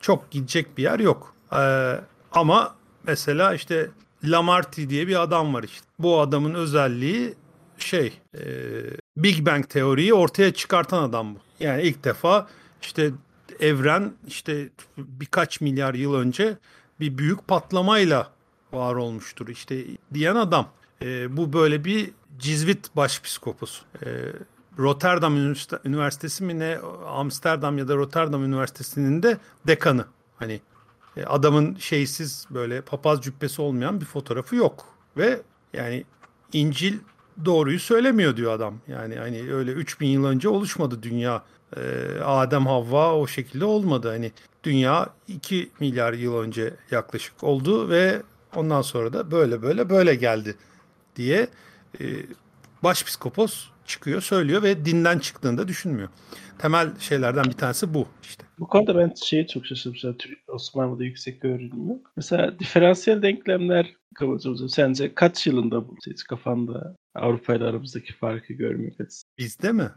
[0.00, 1.34] çok gidecek bir yer yok.
[1.52, 2.00] Ee,
[2.32, 2.74] ama
[3.06, 3.90] mesela işte
[4.24, 5.86] Lamartine diye bir adam var işte.
[5.98, 7.34] Bu adamın özelliği
[7.78, 8.40] şey e,
[9.16, 11.38] Big Bang teoriyi ortaya çıkartan adam bu.
[11.60, 12.48] Yani ilk defa
[12.82, 13.10] işte
[13.60, 14.68] evren işte
[14.98, 16.58] birkaç milyar yıl önce
[17.00, 18.30] bir büyük patlamayla
[18.72, 19.84] var olmuştur işte
[20.14, 20.68] diyen adam.
[21.02, 23.82] E, bu böyle bir Cizvit başpiskopos.
[24.04, 24.08] E,
[24.78, 25.36] Rotterdam
[25.84, 30.04] Üniversitesi mi ne Amsterdam ya da Rotterdam Üniversitesi'nin de dekanı.
[30.36, 30.60] Hani
[31.16, 34.86] e, adamın şeysiz böyle papaz cübbesi olmayan bir fotoğrafı yok.
[35.16, 36.04] Ve yani
[36.52, 36.98] İncil
[37.44, 38.74] doğruyu söylemiyor diyor adam.
[38.88, 41.42] Yani hani öyle 3000 yıl önce oluşmadı dünya.
[41.76, 41.80] E,
[42.24, 44.08] Adem Havva o şekilde olmadı.
[44.08, 44.32] Hani
[44.64, 48.22] dünya 2 milyar yıl önce yaklaşık oldu ve
[48.54, 50.56] ondan sonra da böyle böyle böyle geldi
[51.16, 51.48] diye
[52.00, 52.04] e,
[52.82, 56.08] başpiskopos çıkıyor söylüyor ve dinden çıktığında düşünmüyor.
[56.58, 58.44] Temel şeylerden bir tanesi bu işte.
[58.58, 60.16] Bu konuda ben şeye çok şaşırmışım.
[60.48, 62.12] Osmanlı'da yüksek öğrenim yok.
[62.16, 69.00] Mesela diferansiyel denklemler kabaca sence kaç yılında bu hiç kafanda Avrupa ile aramızdaki farkı görmek
[69.00, 69.34] açısından?
[69.38, 69.90] Bizde mi?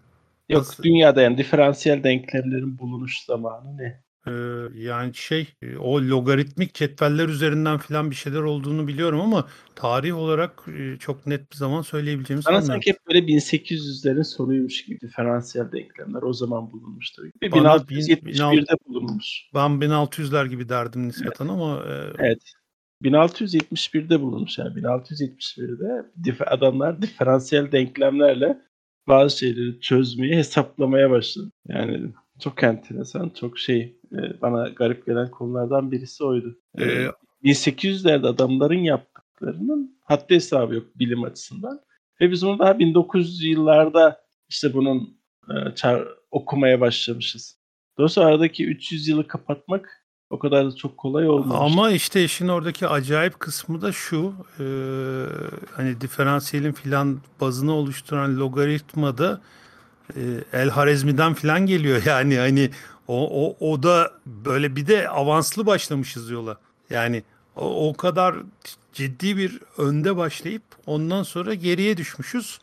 [0.49, 0.83] Yok Nasıl?
[0.83, 4.01] dünyada yani diferansiyel denklemlerin bulunuş zamanı ne?
[4.27, 4.31] Ee,
[4.75, 10.65] yani şey e, o logaritmik cetveller üzerinden filan bir şeyler olduğunu biliyorum ama tarih olarak
[10.79, 16.21] e, çok net bir zaman söyleyebileceğimiz Bana sanki hep böyle 1800'lerin sonuymuş gibi diferansiyel denklemler
[16.21, 17.31] o zaman bulunmuş tabii.
[17.41, 19.49] 1671'de bulunmuş.
[19.55, 21.51] Ben 1600'ler gibi derdim nispeten evet.
[21.51, 22.13] ama e...
[22.17, 22.53] Evet.
[23.03, 28.57] 1671'de bulunmuş yani 1671'de adamlar diferansiyel denklemlerle
[29.07, 31.51] bazı şeyleri çözmeye, hesaplamaya başladı.
[31.67, 36.59] Yani Çok enteresan, çok şey e, bana garip gelen konulardan birisi oydu.
[36.77, 37.07] E, Ee,
[37.43, 41.81] 1800'lerde adamların yaptıklarının haddi hesabı yok bilim açısından.
[42.21, 45.17] Ve biz bunu daha 1900 yıllarda işte bunun
[45.49, 45.53] e,
[46.31, 47.59] okumaya başlamışız.
[47.97, 51.71] Dolayısıyla aradaki 300 yılı kapatmak o kadar da çok kolay olmamış.
[51.73, 54.33] Ama işte işin oradaki acayip kısmı da şu.
[54.59, 54.65] e,
[55.75, 59.68] hani diferansiyelin filan bazını oluşturan logaritmada e,
[60.53, 62.01] El Harezmi'den filan geliyor.
[62.05, 62.69] Yani hani
[63.07, 66.57] o, o, o da böyle bir de avanslı başlamışız yola.
[66.89, 67.23] Yani
[67.55, 68.35] o, o kadar
[68.93, 72.59] ciddi bir önde başlayıp ondan sonra geriye düşmüşüz.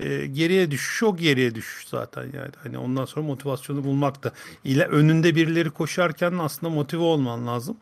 [0.00, 2.52] E, geriye düşüş o geriye düşüş zaten yani.
[2.62, 4.32] Hani ondan sonra motivasyonu bulmak da.
[4.64, 7.76] İle önünde birileri koşarken aslında motive olman lazım.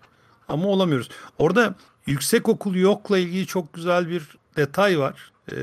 [0.49, 1.09] Ama olamıyoruz.
[1.39, 1.75] Orada
[2.07, 4.23] yüksek okul yokla ilgili çok güzel bir
[4.57, 5.33] detay var.
[5.53, 5.57] Ee,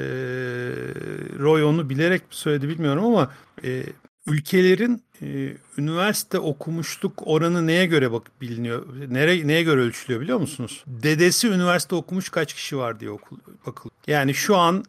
[1.40, 3.32] Roy onu bilerek söyledi bilmiyorum ama
[3.64, 3.84] e,
[4.28, 8.86] ülkelerin e, üniversite okumuşluk oranı neye göre bak biliniyor?
[9.10, 10.84] Nere, neye göre ölçülüyor biliyor musunuz?
[10.88, 13.96] Dedesi üniversite okumuş kaç kişi var diye okul bakılıyor.
[14.08, 14.86] Yani şu an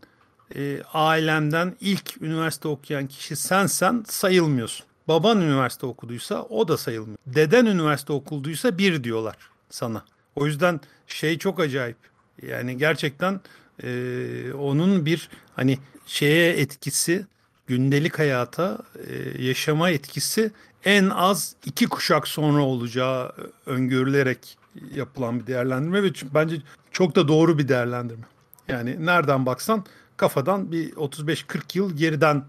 [0.57, 4.87] e, ailemden ilk üniversite okuyan kişi sensen sayılmıyorsun.
[5.09, 7.19] Baban üniversite okuduysa o da sayılmıyor.
[7.27, 9.37] Deden üniversite okulduysa bir diyorlar
[9.71, 10.05] sana.
[10.37, 11.97] O yüzden şey çok acayip.
[12.43, 13.41] Yani gerçekten
[13.83, 17.27] e, onun bir hani şeye etkisi,
[17.67, 20.51] gündelik hayata e, yaşama etkisi
[20.85, 23.33] en az iki kuşak sonra olacağı
[23.67, 24.59] öngörülerek
[24.95, 26.57] yapılan bir değerlendirme ve bence
[26.91, 28.25] çok da doğru bir değerlendirme.
[28.69, 29.85] Yani nereden baksan
[30.17, 32.45] kafadan bir 35-40 yıl geriden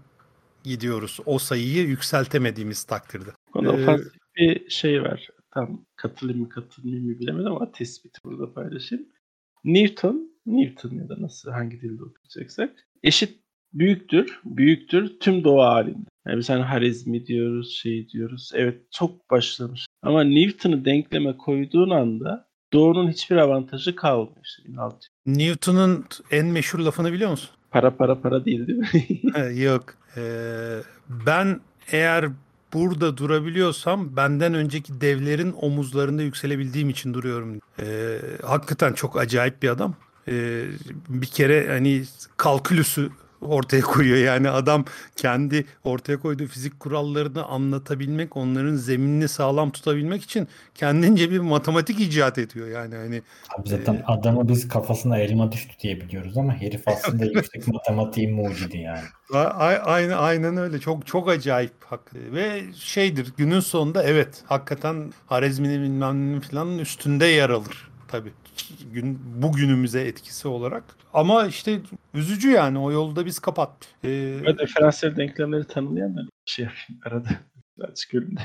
[0.64, 3.30] gidiyoruz o sayıyı yükseltemediğimiz takdirde.
[3.52, 5.28] Konuda Ee, ofansif bir şey var.
[5.54, 9.06] Tam katılayım mı katılmayayım mı bilemedim ama tespiti burada paylaşayım.
[9.64, 12.70] Newton, Newton ya da nasıl hangi dilde okuyacaksak
[13.02, 13.38] eşit
[13.72, 16.08] büyüktür, büyüktür tüm doğa halinde.
[16.26, 18.50] Yani biz hani harizmi diyoruz, şey diyoruz.
[18.54, 19.86] Evet çok başlamış.
[20.02, 24.44] Ama Newton'u denkleme koyduğun anda doğunun hiçbir avantajı kalmıyor.
[24.44, 25.10] İşte 1600.
[25.26, 27.50] Newton'un en meşhur lafını biliyor musun?
[27.70, 29.32] Para para para değil değil mi?
[29.34, 29.94] He, Yok.
[30.16, 30.78] Ee,
[31.26, 31.60] ben
[31.92, 32.24] eğer
[32.74, 37.60] burada durabiliyorsam benden önceki devlerin omuzlarında yükselebildiğim için duruyorum.
[37.80, 39.94] Ee, hakikaten çok acayip bir adam.
[40.28, 40.64] Ee,
[41.08, 42.02] bir kere hani
[42.36, 43.10] kalkülüsü
[43.40, 44.18] ortaya koyuyor.
[44.18, 44.84] Yani adam
[45.16, 52.38] kendi ortaya koyduğu fizik kurallarını anlatabilmek, onların zeminini sağlam tutabilmek için kendince bir matematik icat
[52.38, 52.68] ediyor.
[52.68, 53.22] Yani hani
[53.58, 58.76] Abi zaten adamı biz kafasına elma düştü diye biliyoruz ama herif aslında yüksek matematiğin mucidi
[58.78, 59.04] yani.
[59.32, 59.38] A-
[59.84, 60.78] Aynen aynen öyle.
[60.78, 62.00] Çok çok acayip hak.
[62.14, 68.32] Ve şeydir günün sonunda evet hakikaten Harezmi'nin bilmem falan üstünde yer alır tabii.
[68.92, 70.84] Gün bugünümüze etkisi olarak.
[71.14, 71.80] Ama işte
[72.14, 73.90] üzücü yani o yolda biz kapattık.
[74.04, 77.28] Ee, Ben diferansiyel denklemleri bir şey yapayım arada.
[77.92, 78.40] Açık önünde.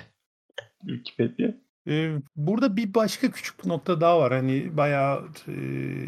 [0.88, 1.49] Wikipedia.
[1.88, 4.34] Ee, burada bir başka küçük bir nokta daha var.
[4.34, 5.51] Hani bayağı e,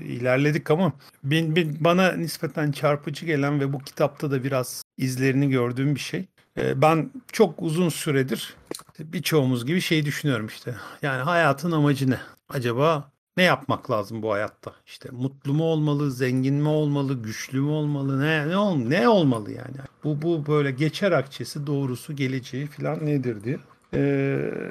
[0.05, 0.93] ilerledik ama
[1.23, 6.25] bin, bin- bana nispeten çarpıcı gelen ve bu kitapta da biraz izlerini gördüğüm bir şey.
[6.57, 8.53] Ee, ben çok uzun süredir
[8.99, 10.75] birçoğumuz gibi şey düşünüyorum işte.
[11.01, 12.19] Yani hayatın amacı ne?
[12.49, 14.73] Acaba ne yapmak lazım bu hayatta?
[14.85, 19.51] İşte mutlu mu olmalı, zengin mi olmalı, güçlü mü olmalı, ne ne ol ne olmalı
[19.51, 19.77] yani?
[20.03, 23.57] Bu bu böyle geçer akçesi, doğrusu, geleceği falan nedir diye.
[23.93, 23.99] Ee,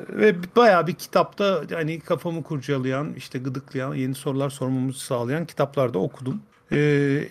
[0.09, 6.41] ve bayağı bir kitapta hani kafamı kurcalayan, işte gıdıklayan, yeni sorular sormamızı sağlayan kitaplarda okudum.
[6.73, 7.29] Ee,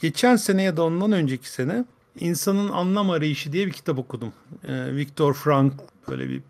[0.00, 1.84] geçen sene ya da ondan önceki sene
[2.20, 4.32] İnsanın Anlam Arayışı diye bir kitap okudum.
[4.68, 5.74] Ee, Viktor Frankl
[6.08, 6.42] böyle bir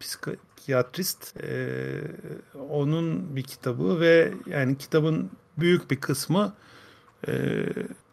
[0.70, 1.36] psikiyatrist.
[1.42, 2.00] Ee,
[2.70, 6.54] onun bir kitabı ve yani kitabın büyük bir kısmı
[7.28, 7.32] e,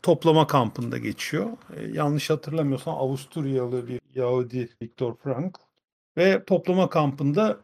[0.04, 1.48] toplama kampında geçiyor.
[1.76, 5.60] E, yanlış hatırlamıyorsam Avusturyalı bir Yahudi Viktor Frankl
[6.18, 7.60] ve toplama kampında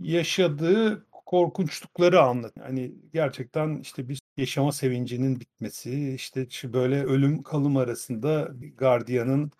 [0.00, 2.66] yaşadığı korkunçlukları anlatıyor.
[2.66, 9.52] Hani gerçekten işte bir yaşama sevincinin bitmesi, işte böyle ölüm kalım arasında gardiyanın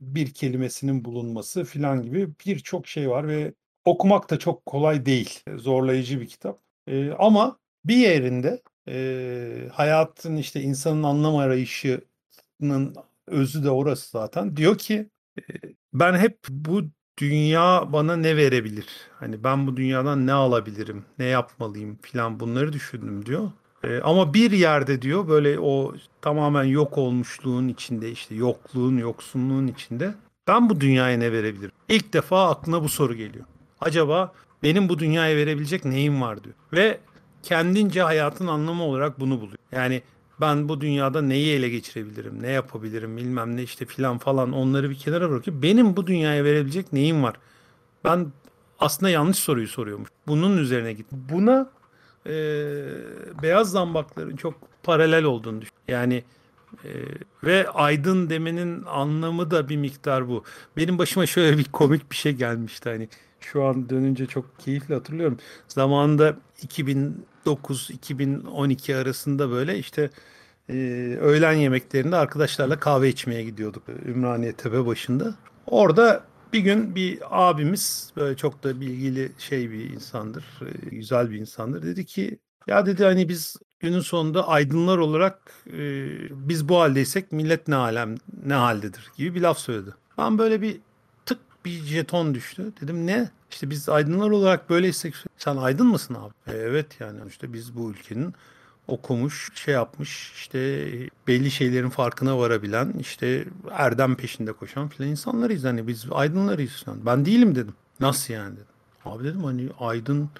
[0.00, 3.54] bir kelimesinin bulunması filan gibi birçok şey var ve
[3.84, 5.40] okumak da çok kolay değil.
[5.56, 6.58] Zorlayıcı bir kitap.
[6.86, 12.94] Ee, ama bir yerinde e, hayatın işte insanın anlam arayışının
[13.26, 14.56] özü de orası zaten.
[14.56, 15.42] Diyor ki e,
[15.92, 16.82] ben hep bu
[17.18, 18.86] dünya bana ne verebilir?
[19.18, 21.04] Hani ben bu dünyadan ne alabilirim?
[21.18, 23.50] Ne yapmalıyım filan bunları düşündüm diyor.
[23.84, 30.14] Ee, ama bir yerde diyor böyle o tamamen yok olmuşluğun içinde işte yokluğun, yoksunluğun içinde
[30.48, 31.72] ben bu dünyaya ne verebilirim?
[31.88, 33.44] İlk defa aklına bu soru geliyor.
[33.82, 36.54] Acaba benim bu dünyaya verebilecek neyim var diyor.
[36.72, 36.98] Ve
[37.42, 39.58] kendince hayatın anlamı olarak bunu buluyor.
[39.72, 40.02] Yani
[40.40, 44.94] ben bu dünyada neyi ele geçirebilirim, ne yapabilirim bilmem ne işte filan falan onları bir
[44.94, 45.62] kenara bırakıyor.
[45.62, 47.34] Benim bu dünyaya verebilecek neyim var?
[48.04, 48.32] Ben
[48.78, 50.08] aslında yanlış soruyu soruyormuş.
[50.26, 51.06] Bunun üzerine git.
[51.12, 51.70] Buna
[52.26, 52.32] e,
[53.42, 55.74] beyaz zambakların çok paralel olduğunu düşün.
[55.88, 56.24] Yani
[56.84, 56.90] e,
[57.44, 60.44] ve aydın demenin anlamı da bir miktar bu.
[60.76, 63.08] Benim başıma şöyle bir komik bir şey gelmişti hani
[63.44, 65.38] şu an dönünce çok keyifli hatırlıyorum.
[65.68, 66.36] Zamanında
[67.46, 70.10] 2009-2012 arasında böyle işte
[70.68, 70.74] e,
[71.20, 75.34] öğlen yemeklerinde arkadaşlarla kahve içmeye gidiyorduk Ümraniye Tepe başında.
[75.66, 81.38] Orada bir gün bir abimiz böyle çok da bilgili şey bir insandır, e, güzel bir
[81.38, 81.82] insandır.
[81.82, 87.68] Dedi ki ya dedi hani biz günün sonunda aydınlar olarak e, biz bu haldeysek millet
[87.68, 88.14] ne alem
[88.46, 89.90] ne haldedir gibi bir laf söyledi.
[90.18, 90.80] Ben böyle bir
[91.64, 92.72] bir jeton düştü.
[92.80, 93.30] Dedim ne?
[93.50, 96.56] İşte biz aydınlar olarak böyleysek sen aydın mısın abi?
[96.56, 98.34] E, evet yani işte biz bu ülkenin
[98.88, 100.88] okumuş, şey yapmış, işte
[101.26, 105.64] belli şeylerin farkına varabilen, işte erdem peşinde koşan filan insanlarıyız.
[105.64, 106.84] Hani biz aydınlarıyız.
[106.86, 107.74] Yani ben değilim dedim.
[108.00, 108.66] Nasıl yani dedim.
[109.04, 110.30] Abi dedim hani aydın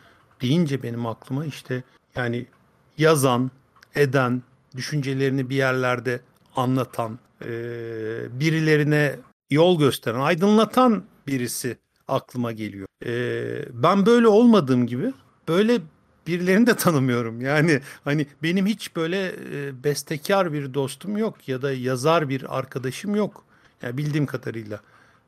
[0.40, 1.82] deyince benim aklıma işte
[2.16, 2.46] yani
[2.98, 3.50] yazan,
[3.94, 4.42] eden,
[4.76, 6.20] düşüncelerini bir yerlerde
[6.56, 7.50] anlatan, e,
[8.40, 9.16] birilerine
[9.52, 11.78] yol gösteren, aydınlatan birisi
[12.08, 12.86] aklıma geliyor.
[13.06, 13.12] E,
[13.82, 15.12] ben böyle olmadığım gibi
[15.48, 15.78] böyle
[16.26, 17.40] birilerini de tanımıyorum.
[17.40, 23.14] Yani hani benim hiç böyle e, bestekar bir dostum yok ya da yazar bir arkadaşım
[23.14, 23.44] yok.
[23.82, 24.80] Yani bildiğim kadarıyla.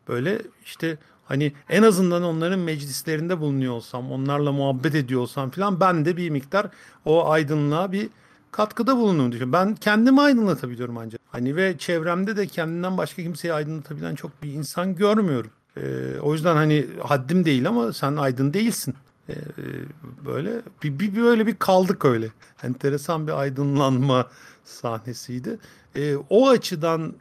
[0.08, 6.04] Böyle işte hani en azından onların meclislerinde bulunuyor olsam, onlarla muhabbet ediyor olsam falan ben
[6.04, 6.66] de bir miktar
[7.04, 8.08] o aydınlığa bir
[8.50, 9.52] katkıda bulunduğumu düşünüyorum.
[9.52, 11.23] Ben kendimi aydınlatabiliyorum ancak.
[11.34, 15.50] Hani ve çevremde de kendinden başka kimseyi aydınlatabilen çok bir insan görmüyorum.
[15.76, 18.94] Ee, o yüzden hani haddim değil ama sen aydın değilsin.
[19.28, 19.34] Ee,
[20.26, 22.28] böyle bir, bir böyle bir kaldık öyle.
[22.62, 24.30] Enteresan bir aydınlanma
[24.64, 25.58] sahnesiydi.
[25.96, 27.14] Ee, o açıdan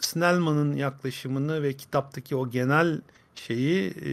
[0.00, 3.00] Snellman'ın yaklaşımını ve kitaptaki o genel
[3.34, 4.10] şeyi e,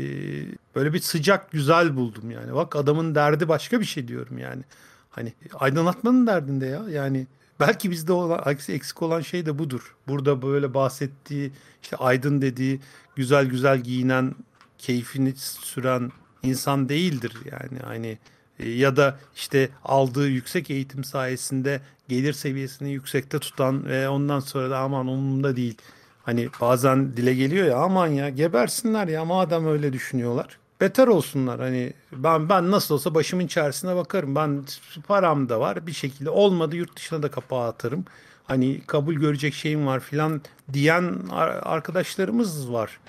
[0.76, 2.56] böyle bir sıcak güzel buldum yani.
[2.56, 4.64] Bak adamın derdi başka bir şey diyorum yani.
[5.10, 6.82] Hani aydınlatmanın derdinde ya.
[6.90, 7.28] Yani
[7.60, 9.96] belki bizde olan eksik olan şey de budur.
[10.08, 11.52] Burada böyle bahsettiği
[11.84, 12.80] işte aydın dediği
[13.16, 14.36] güzel güzel giyinen,
[14.78, 16.12] keyfini süren
[16.44, 17.80] insan değildir yani.
[17.84, 18.18] Hani
[18.60, 24.70] e, ya da işte aldığı yüksek eğitim sayesinde gelir seviyesini yüksekte tutan ve ondan sonra
[24.70, 25.78] da aman umurumda değil
[26.26, 30.58] Hani bazen dile geliyor ya aman ya gebersinler ya madem öyle düşünüyorlar.
[30.82, 34.36] Beter olsunlar hani ben ben nasıl olsa başımın içerisine bakarım.
[34.36, 34.66] Ben
[35.08, 38.06] param da var bir şekilde olmadı yurt dışına da kapağı atarım.
[38.44, 40.42] Hani kabul görecek şeyim var filan
[40.74, 41.16] diyen
[41.64, 43.00] arkadaşlarımız var.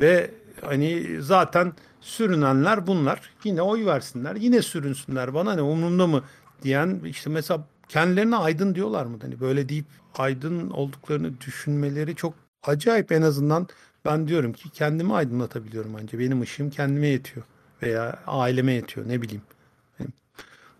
[0.00, 3.30] Ve hani zaten sürünenler bunlar.
[3.44, 4.36] Yine oy versinler.
[4.36, 5.34] Yine sürünsünler.
[5.34, 6.22] Bana ne umurumda mı
[6.62, 9.18] diyen işte mesela kendilerine aydın diyorlar mı?
[9.22, 9.86] Hani böyle deyip
[10.18, 13.68] aydın olduklarını düşünmeleri çok acayip en azından
[14.06, 16.18] ben diyorum ki kendimi aydınlatabiliyorum anca.
[16.18, 17.46] Benim ışığım kendime yetiyor
[17.82, 19.42] veya aileme yetiyor ne bileyim.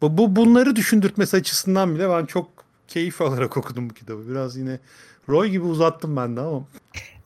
[0.03, 2.51] Bu, bu bunları düşündürtmesi açısından bile ben çok
[2.89, 4.29] keyif alarak okudum bu kitabı.
[4.29, 4.79] Biraz yine
[5.29, 6.65] Roy gibi uzattım ben de ama.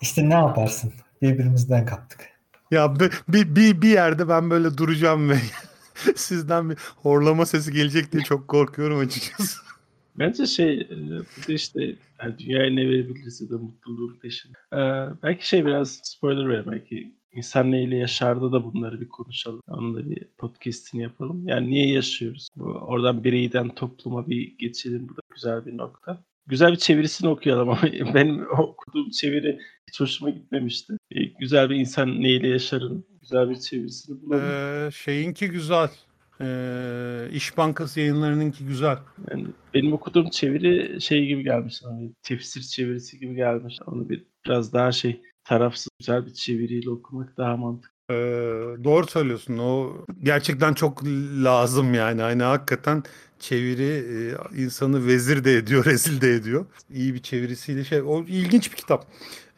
[0.01, 0.93] İşte ne yaparsın?
[1.23, 2.21] Birbirimizden kaptık.
[2.71, 5.39] Ya bir, bir, bir yerde ben böyle duracağım ve
[6.17, 9.70] sizden bir horlama sesi gelecek diye çok korkuyorum açıkçası.
[10.21, 14.59] Bence şey e, burada işte yani dünyaya ne verebilirse de mutluluğun peşinde.
[14.73, 14.79] Ee,
[15.23, 19.61] belki şey biraz spoiler ver belki insan neyle yaşardı da bunları bir konuşalım.
[19.69, 21.49] Onun da bir podcast'ini yapalım.
[21.49, 22.49] Yani niye yaşıyoruz?
[22.57, 25.09] Bu, oradan bireyden topluma bir geçelim.
[25.09, 26.25] Bu da güzel bir nokta.
[26.47, 27.83] Güzel bir çevirisini okuyalım ama
[28.15, 30.97] benim okuduğum çeviri hiç hoşuma gitmemişti.
[31.11, 34.45] Bir, güzel bir insan neyle yaşarın güzel bir çevirisini bulalım.
[34.45, 35.89] Ee, şeyinki güzel.
[36.43, 38.99] Ee, İş Bankası yayınlarınınki güzel.
[39.31, 41.81] Yani benim okuduğum çeviri şey gibi gelmiş.
[41.85, 43.79] Hani tefsir çevirisi gibi gelmiş.
[43.87, 48.01] Onu bir biraz daha şey tarafsız güzel bir çeviriyle okumak daha mantıklı.
[48.11, 48.15] Ee,
[48.85, 49.59] doğru söylüyorsun.
[49.59, 49.93] O
[50.23, 51.05] gerçekten çok
[51.45, 52.23] lazım yani.
[52.23, 53.03] Hani hakikaten
[53.39, 54.05] çeviri
[54.55, 56.67] e, insanı vezir de ediyor, rezil de ediyor.
[56.91, 58.03] İyi bir çevirisiyle şey.
[58.03, 59.07] O ilginç bir kitap.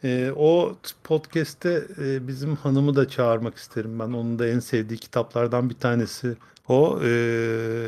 [0.03, 4.05] E, o podcast'te e, bizim hanımı da çağırmak isterim ben.
[4.05, 6.35] Onun da en sevdiği kitaplardan bir tanesi
[6.67, 7.07] o e,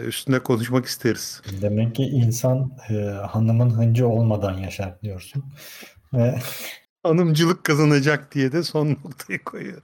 [0.05, 1.41] üstüne konuşmak isteriz.
[1.61, 5.43] Demek ki insan e, hanımın hıncı olmadan yaşar diyorsun.
[6.13, 6.39] Ve...
[7.03, 9.81] Hanımcılık kazanacak diye de son noktayı koyuyor.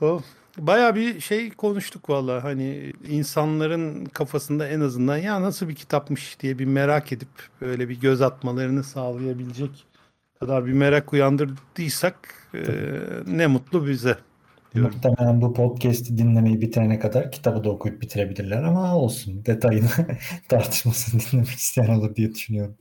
[0.00, 0.20] o
[0.58, 6.58] Baya bir şey konuştuk valla hani insanların kafasında en azından ya nasıl bir kitapmış diye
[6.58, 7.28] bir merak edip
[7.60, 9.86] böyle bir göz atmalarını sağlayabilecek
[10.40, 12.60] kadar bir merak uyandırdıysak e,
[13.26, 14.18] ne mutlu bize.
[14.74, 14.94] Diyorum.
[14.94, 19.88] Muhtemelen bu podcast'i dinlemeyi bitirene kadar kitabı da okuyup bitirebilirler ama olsun detayını
[20.48, 22.74] tartışmasını dinlemek isteyen olur diye düşünüyorum.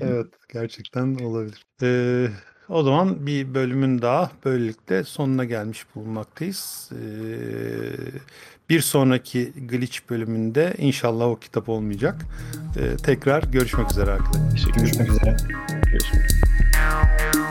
[0.00, 1.62] evet gerçekten olabilir.
[1.82, 2.28] Ee,
[2.68, 6.90] O zaman bir bölümün daha böylelikle sonuna gelmiş bulunmaktayız.
[6.92, 6.96] Ee,
[8.68, 12.26] bir sonraki Glitch bölümünde inşallah o kitap olmayacak.
[12.78, 14.72] Ee, tekrar görüşmek üzere arkadaşlar.
[14.74, 15.36] Görüşmek üzere.
[15.92, 17.47] Görüşmek üzere.